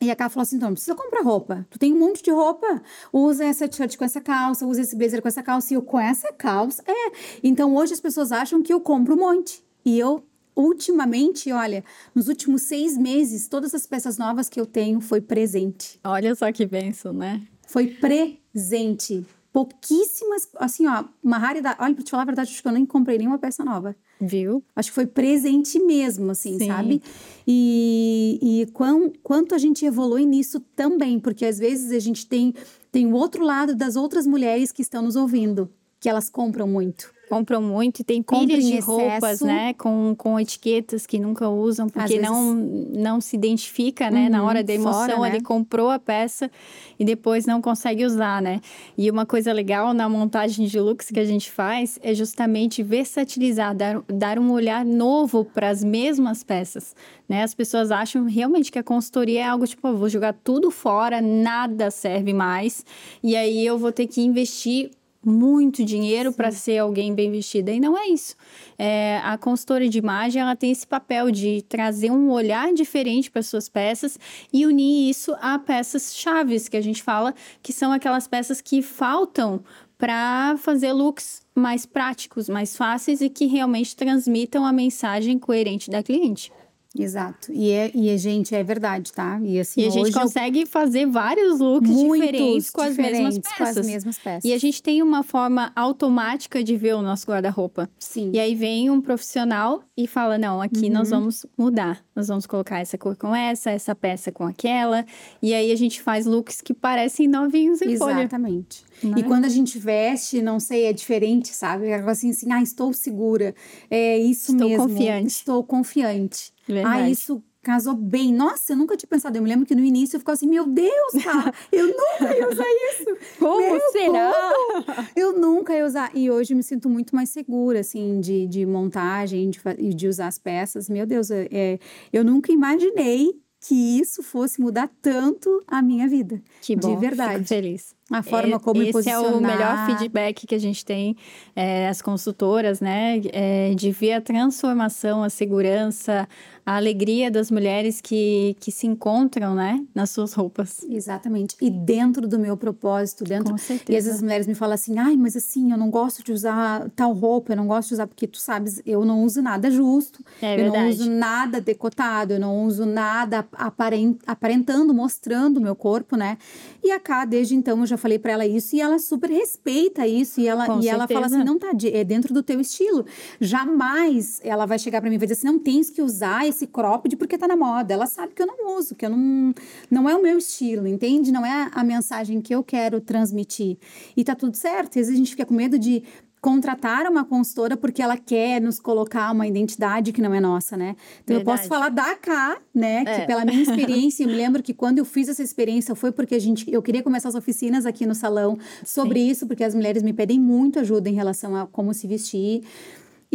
[0.00, 1.66] E a Ká falou assim: então, não precisa comprar roupa.
[1.70, 2.82] Tu tem um monte de roupa.
[3.12, 5.72] Usa essa t-shirt com essa calça, usa esse blazer com essa calça.
[5.72, 6.82] E eu com essa calça.
[6.86, 7.12] É.
[7.42, 9.64] Então hoje as pessoas acham que eu compro um monte.
[9.84, 10.24] E eu,
[10.56, 11.84] ultimamente, olha,
[12.14, 15.98] nos últimos seis meses, todas as peças novas que eu tenho foi presente.
[16.04, 17.42] Olha só que benção, né?
[17.66, 19.24] Foi presente.
[19.52, 21.76] Pouquíssimas, assim, ó, uma raridade.
[21.80, 23.94] Olha, pra te falar a verdade, acho que eu nem comprei nenhuma peça nova.
[24.20, 24.64] Viu?
[24.74, 26.66] Acho que foi presente mesmo, assim, Sim.
[26.66, 27.02] sabe?
[27.46, 32.52] E, e quão, quanto a gente evolui nisso também, porque às vezes a gente tem,
[32.90, 37.13] tem o outro lado das outras mulheres que estão nos ouvindo, que elas compram muito.
[37.28, 39.72] Compram muito e tem pilhas de roupas, né?
[39.74, 42.22] Com, com etiquetas que nunca usam, porque vezes...
[42.22, 44.24] não, não se identifica, né?
[44.24, 45.36] Uhum, na hora da emoção, fora, né?
[45.36, 46.50] ele comprou a peça
[46.98, 48.60] e depois não consegue usar, né?
[48.96, 53.74] E uma coisa legal na montagem de looks que a gente faz é justamente versatilizar,
[53.74, 56.94] dar, dar um olhar novo para as mesmas peças,
[57.28, 57.42] né?
[57.42, 61.20] As pessoas acham realmente que a consultoria é algo tipo, eu vou jogar tudo fora,
[61.22, 62.84] nada serve mais,
[63.22, 64.90] e aí eu vou ter que investir
[65.24, 67.70] muito dinheiro para ser alguém bem vestida.
[67.70, 68.36] E não é isso.
[68.78, 73.42] É, a consultora de imagem ela tem esse papel de trazer um olhar diferente para
[73.42, 74.18] suas peças
[74.52, 78.82] e unir isso a peças chaves que a gente fala, que são aquelas peças que
[78.82, 79.62] faltam
[79.96, 86.02] para fazer looks mais práticos, mais fáceis e que realmente transmitam a mensagem coerente da
[86.02, 86.52] cliente.
[86.96, 87.52] Exato.
[87.52, 89.40] E, é, e a gente, é verdade, tá?
[89.42, 90.66] E, assim, e a gente consegue eu...
[90.66, 93.56] fazer vários looks diferentes, com, as mesmas peças.
[93.56, 94.44] com as mesmas peças.
[94.44, 97.90] E a gente tem uma forma automática de ver o nosso guarda-roupa.
[97.98, 98.30] Sim.
[98.32, 100.92] E aí vem um profissional e fala: não, aqui uhum.
[100.92, 102.04] nós vamos mudar.
[102.14, 105.04] Nós vamos colocar essa cor com essa, essa peça com aquela.
[105.42, 107.98] E aí a gente faz looks que parecem novinhos em Exatamente.
[107.98, 108.22] folha.
[108.22, 108.84] Exatamente.
[109.16, 109.22] E é?
[109.24, 111.88] quando a gente veste, não sei, é diferente, sabe?
[111.88, 113.54] É assim, assim, ah, estou segura.
[113.90, 114.84] É isso estou mesmo.
[114.84, 115.26] Estou confiante.
[115.26, 116.52] Estou confiante.
[116.66, 117.02] Verdade.
[117.02, 118.32] Ah, isso casou bem.
[118.32, 119.36] Nossa, eu nunca tinha pensado.
[119.36, 122.48] Eu me lembro que no início eu ficava assim, meu Deus, cara, eu nunca ia
[122.48, 123.16] usar isso.
[123.40, 124.32] Como meu, será?
[124.32, 125.08] Como?
[125.16, 126.10] Eu nunca ia usar.
[126.14, 130.28] E hoje eu me sinto muito mais segura, assim, de, de montagem de, de usar
[130.28, 130.88] as peças.
[130.88, 131.78] Meu Deus, é, é,
[132.12, 133.32] eu nunca imaginei
[133.66, 136.40] que isso fosse mudar tanto a minha vida.
[136.60, 137.34] Que bom, de verdade.
[137.38, 137.94] Fico feliz.
[138.10, 139.32] A forma como Esse me posicionar.
[139.32, 141.16] é o melhor feedback que a gente tem,
[141.56, 143.22] é, as consultoras, né?
[143.32, 146.28] É, de ver a transformação, a segurança,
[146.66, 149.84] a alegria das mulheres que, que se encontram, né?
[149.94, 150.82] Nas suas roupas.
[150.88, 151.56] Exatamente.
[151.60, 153.52] E dentro do meu propósito, dentro...
[153.52, 153.92] Com certeza.
[153.92, 156.32] E às vezes as mulheres me falam assim, ai, mas assim, eu não gosto de
[156.32, 159.70] usar tal roupa, eu não gosto de usar, porque tu sabes, eu não uso nada
[159.70, 160.24] justo.
[160.40, 160.84] É eu verdade.
[160.84, 166.38] não uso nada decotado, eu não uso nada aparentando, mostrando o meu corpo, né?
[166.82, 170.06] E a Cá, desde então, eu já falei para ela isso e ela super respeita
[170.06, 173.04] isso e ela, e ela fala assim, não tá, é dentro do teu estilo.
[173.38, 176.66] Jamais ela vai chegar para mim e vai dizer assim, não tens que usar esse
[176.66, 177.92] cropped porque tá na moda.
[177.92, 179.54] Ela sabe que eu não uso, que eu não,
[179.90, 181.32] não é o meu estilo, entende?
[181.32, 183.76] Não é a mensagem que eu quero transmitir.
[184.16, 184.98] E tá tudo certo.
[184.98, 186.02] Às vezes a gente fica com medo de
[186.44, 190.94] contratar uma consultora porque ela quer nos colocar uma identidade que não é nossa, né?
[191.22, 191.40] Então Verdade.
[191.40, 193.02] eu posso falar da cá, né?
[193.06, 193.20] É.
[193.20, 196.34] Que pela minha experiência, eu me lembro que quando eu fiz essa experiência foi porque
[196.34, 199.30] a gente, eu queria começar as oficinas aqui no salão sobre Sim.
[199.30, 202.62] isso, porque as mulheres me pedem muito ajuda em relação a como se vestir.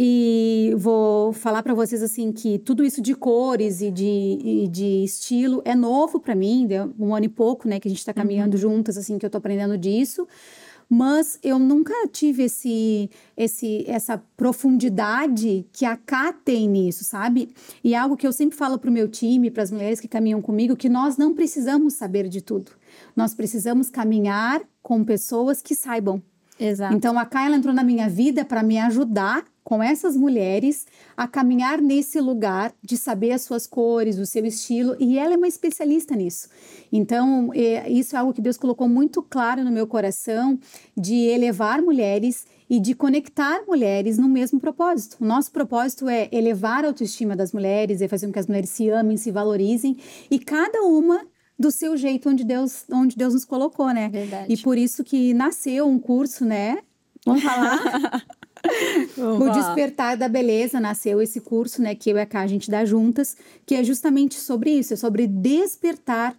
[0.02, 5.04] E vou falar para vocês assim que tudo isso de cores e de, e de
[5.04, 6.66] estilo é novo para mim,
[6.98, 8.60] um ano e pouco, né, que a gente está caminhando uhum.
[8.60, 10.26] juntas, assim, que eu tô aprendendo disso
[10.92, 17.54] mas eu nunca tive esse, esse, essa profundidade que a K tem nisso, sabe?
[17.84, 20.08] E é algo que eu sempre falo para o meu time, para as mulheres que
[20.08, 22.72] caminham comigo, que nós não precisamos saber de tudo.
[23.14, 26.20] Nós precisamos caminhar com pessoas que saibam.
[26.58, 26.92] Exato.
[26.92, 30.84] Então a K ela entrou na minha vida para me ajudar com essas mulheres
[31.16, 35.36] a caminhar nesse lugar de saber as suas cores, o seu estilo, e ela é
[35.36, 36.48] uma especialista nisso.
[36.90, 40.58] Então, é, isso é algo que Deus colocou muito claro no meu coração
[40.96, 45.18] de elevar mulheres e de conectar mulheres no mesmo propósito.
[45.20, 48.70] O nosso propósito é elevar a autoestima das mulheres, é fazer com que as mulheres
[48.70, 49.96] se amem, se valorizem
[50.28, 51.24] e cada uma
[51.56, 54.08] do seu jeito onde Deus, onde Deus nos colocou, né?
[54.08, 54.52] Verdade.
[54.52, 56.78] E por isso que nasceu um curso, né?
[57.24, 58.26] Vamos falar?
[59.16, 62.70] o Despertar da Beleza nasceu esse curso, né, que eu e a Cá a gente
[62.70, 63.36] dá juntas,
[63.66, 66.36] que é justamente sobre isso, é sobre despertar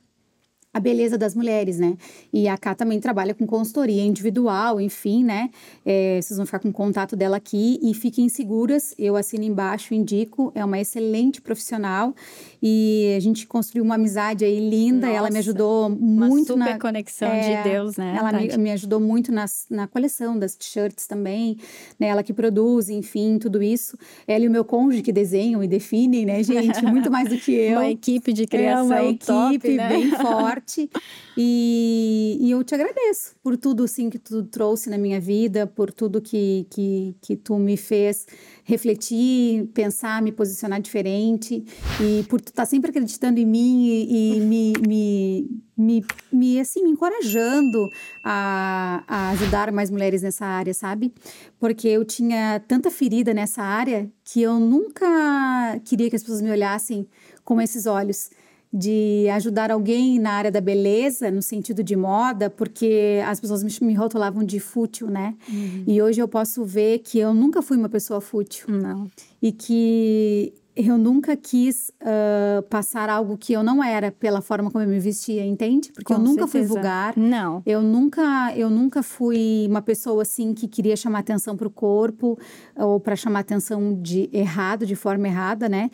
[0.74, 1.98] a beleza das mulheres, né?
[2.32, 5.50] E a Cá também trabalha com consultoria individual, enfim, né?
[5.86, 8.96] É, vocês vão ficar com o contato dela aqui e fiquem seguras.
[8.98, 10.52] Eu assino embaixo, indico.
[10.56, 12.16] É uma excelente profissional
[12.62, 15.08] e a gente construiu uma amizade aí linda.
[15.08, 18.16] Nossa, ela me ajudou muito uma super na conexão é, de Deus, né?
[18.16, 21.58] Ela me, me, ajudou muito nas, na coleção das t-shirts também,
[22.00, 22.08] né?
[22.08, 23.98] Ela que produz, enfim, tudo isso.
[24.28, 26.86] Ela e o meu cônjuge que desenham e definem, né, gente?
[26.86, 27.80] Muito mais do que eu.
[27.80, 29.90] uma equipe de criação, é uma equipe top, né?
[29.90, 30.90] bem forte.
[31.36, 35.92] E, e eu te agradeço por tudo assim que tu trouxe na minha vida, por
[35.92, 38.28] tudo que, que, que tu me fez
[38.64, 41.64] refletir, pensar, me posicionar diferente
[42.00, 46.84] e por tu tá sempre acreditando em mim e, e me, me, me, me, assim,
[46.84, 47.90] me encorajando
[48.22, 51.14] a, a ajudar mais mulheres nessa área, sabe?
[51.58, 56.52] Porque eu tinha tanta ferida nessa área que eu nunca queria que as pessoas me
[56.52, 57.08] olhassem
[57.46, 58.30] com esses olhos
[58.74, 63.72] de ajudar alguém na área da beleza, no sentido de moda, porque as pessoas me,
[63.82, 65.36] me rotulavam de fútil, né?
[65.50, 65.84] Uhum.
[65.88, 68.68] E hoje eu posso ver que eu nunca fui uma pessoa fútil.
[68.70, 69.10] Não.
[69.42, 74.84] E que eu nunca quis uh, passar algo que eu não era pela forma como
[74.84, 75.92] eu me vestia, entende?
[75.92, 76.68] Porque Com eu nunca certeza.
[76.68, 77.18] fui vulgar.
[77.18, 77.62] Não.
[77.66, 82.40] Eu nunca, eu nunca fui uma pessoa assim que queria chamar atenção para o corpo
[82.76, 85.90] ou para chamar atenção de errado, de forma errada, né?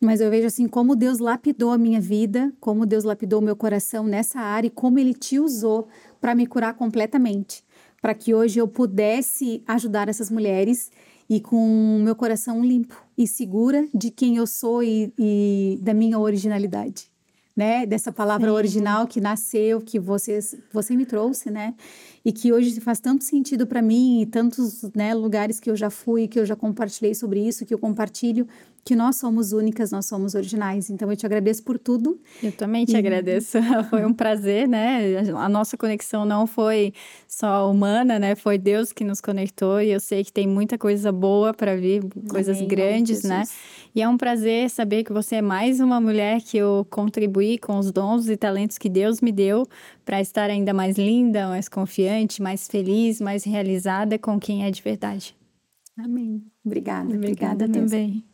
[0.00, 3.56] Mas eu vejo assim como Deus lapidou a minha vida, como Deus lapidou o meu
[3.56, 5.88] coração nessa área e como Ele te usou
[6.20, 7.64] para me curar completamente,
[8.02, 10.90] para que hoje eu pudesse ajudar essas mulheres
[11.30, 15.94] e com o meu coração limpo e segura de quem eu sou e, e da
[15.94, 17.10] minha originalidade.
[17.56, 18.54] Né, dessa palavra Sim.
[18.54, 21.74] original que nasceu, que vocês, você me trouxe, né?
[22.22, 25.88] E que hoje faz tanto sentido para mim e tantos né, lugares que eu já
[25.88, 28.46] fui, que eu já compartilhei sobre isso, que eu compartilho,
[28.86, 30.88] que nós somos únicas, nós somos originais.
[30.90, 32.20] Então eu te agradeço por tudo.
[32.40, 32.96] Eu também te e...
[32.96, 33.58] agradeço.
[33.90, 35.18] foi um prazer, né?
[35.36, 36.92] A nossa conexão não foi
[37.26, 38.36] só humana, né?
[38.36, 42.00] Foi Deus que nos conectou e eu sei que tem muita coisa boa para vir,
[42.28, 43.42] coisas Amém, grandes, né?
[43.92, 47.78] E é um prazer saber que você é mais uma mulher que eu contribuí com
[47.78, 49.66] os dons e talentos que Deus me deu
[50.04, 54.80] para estar ainda mais linda, mais confiante, mais feliz, mais realizada com quem é de
[54.80, 55.34] verdade.
[55.98, 56.40] Amém.
[56.64, 57.12] Obrigada.
[57.12, 58.24] Obrigada, obrigada também.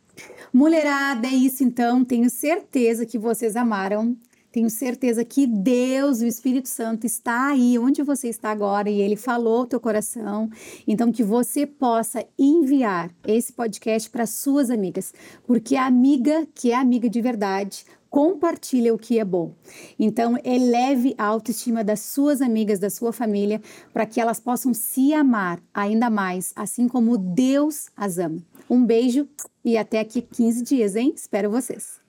[0.53, 2.03] Mulherada, é isso então.
[2.03, 4.15] Tenho certeza que vocês amaram.
[4.53, 9.15] Tenho certeza que Deus, o Espírito Santo, está aí onde você está agora e ele
[9.15, 10.47] falou ao teu coração.
[10.87, 15.11] Então, que você possa enviar esse podcast para suas amigas,
[15.47, 19.55] porque a amiga que é amiga de verdade compartilha o que é bom.
[19.97, 23.59] Então, eleve a autoestima das suas amigas, da sua família,
[23.91, 28.37] para que elas possam se amar ainda mais, assim como Deus as ama.
[28.69, 29.27] Um beijo
[29.63, 31.13] e até aqui 15 dias, hein?
[31.15, 32.01] Espero vocês.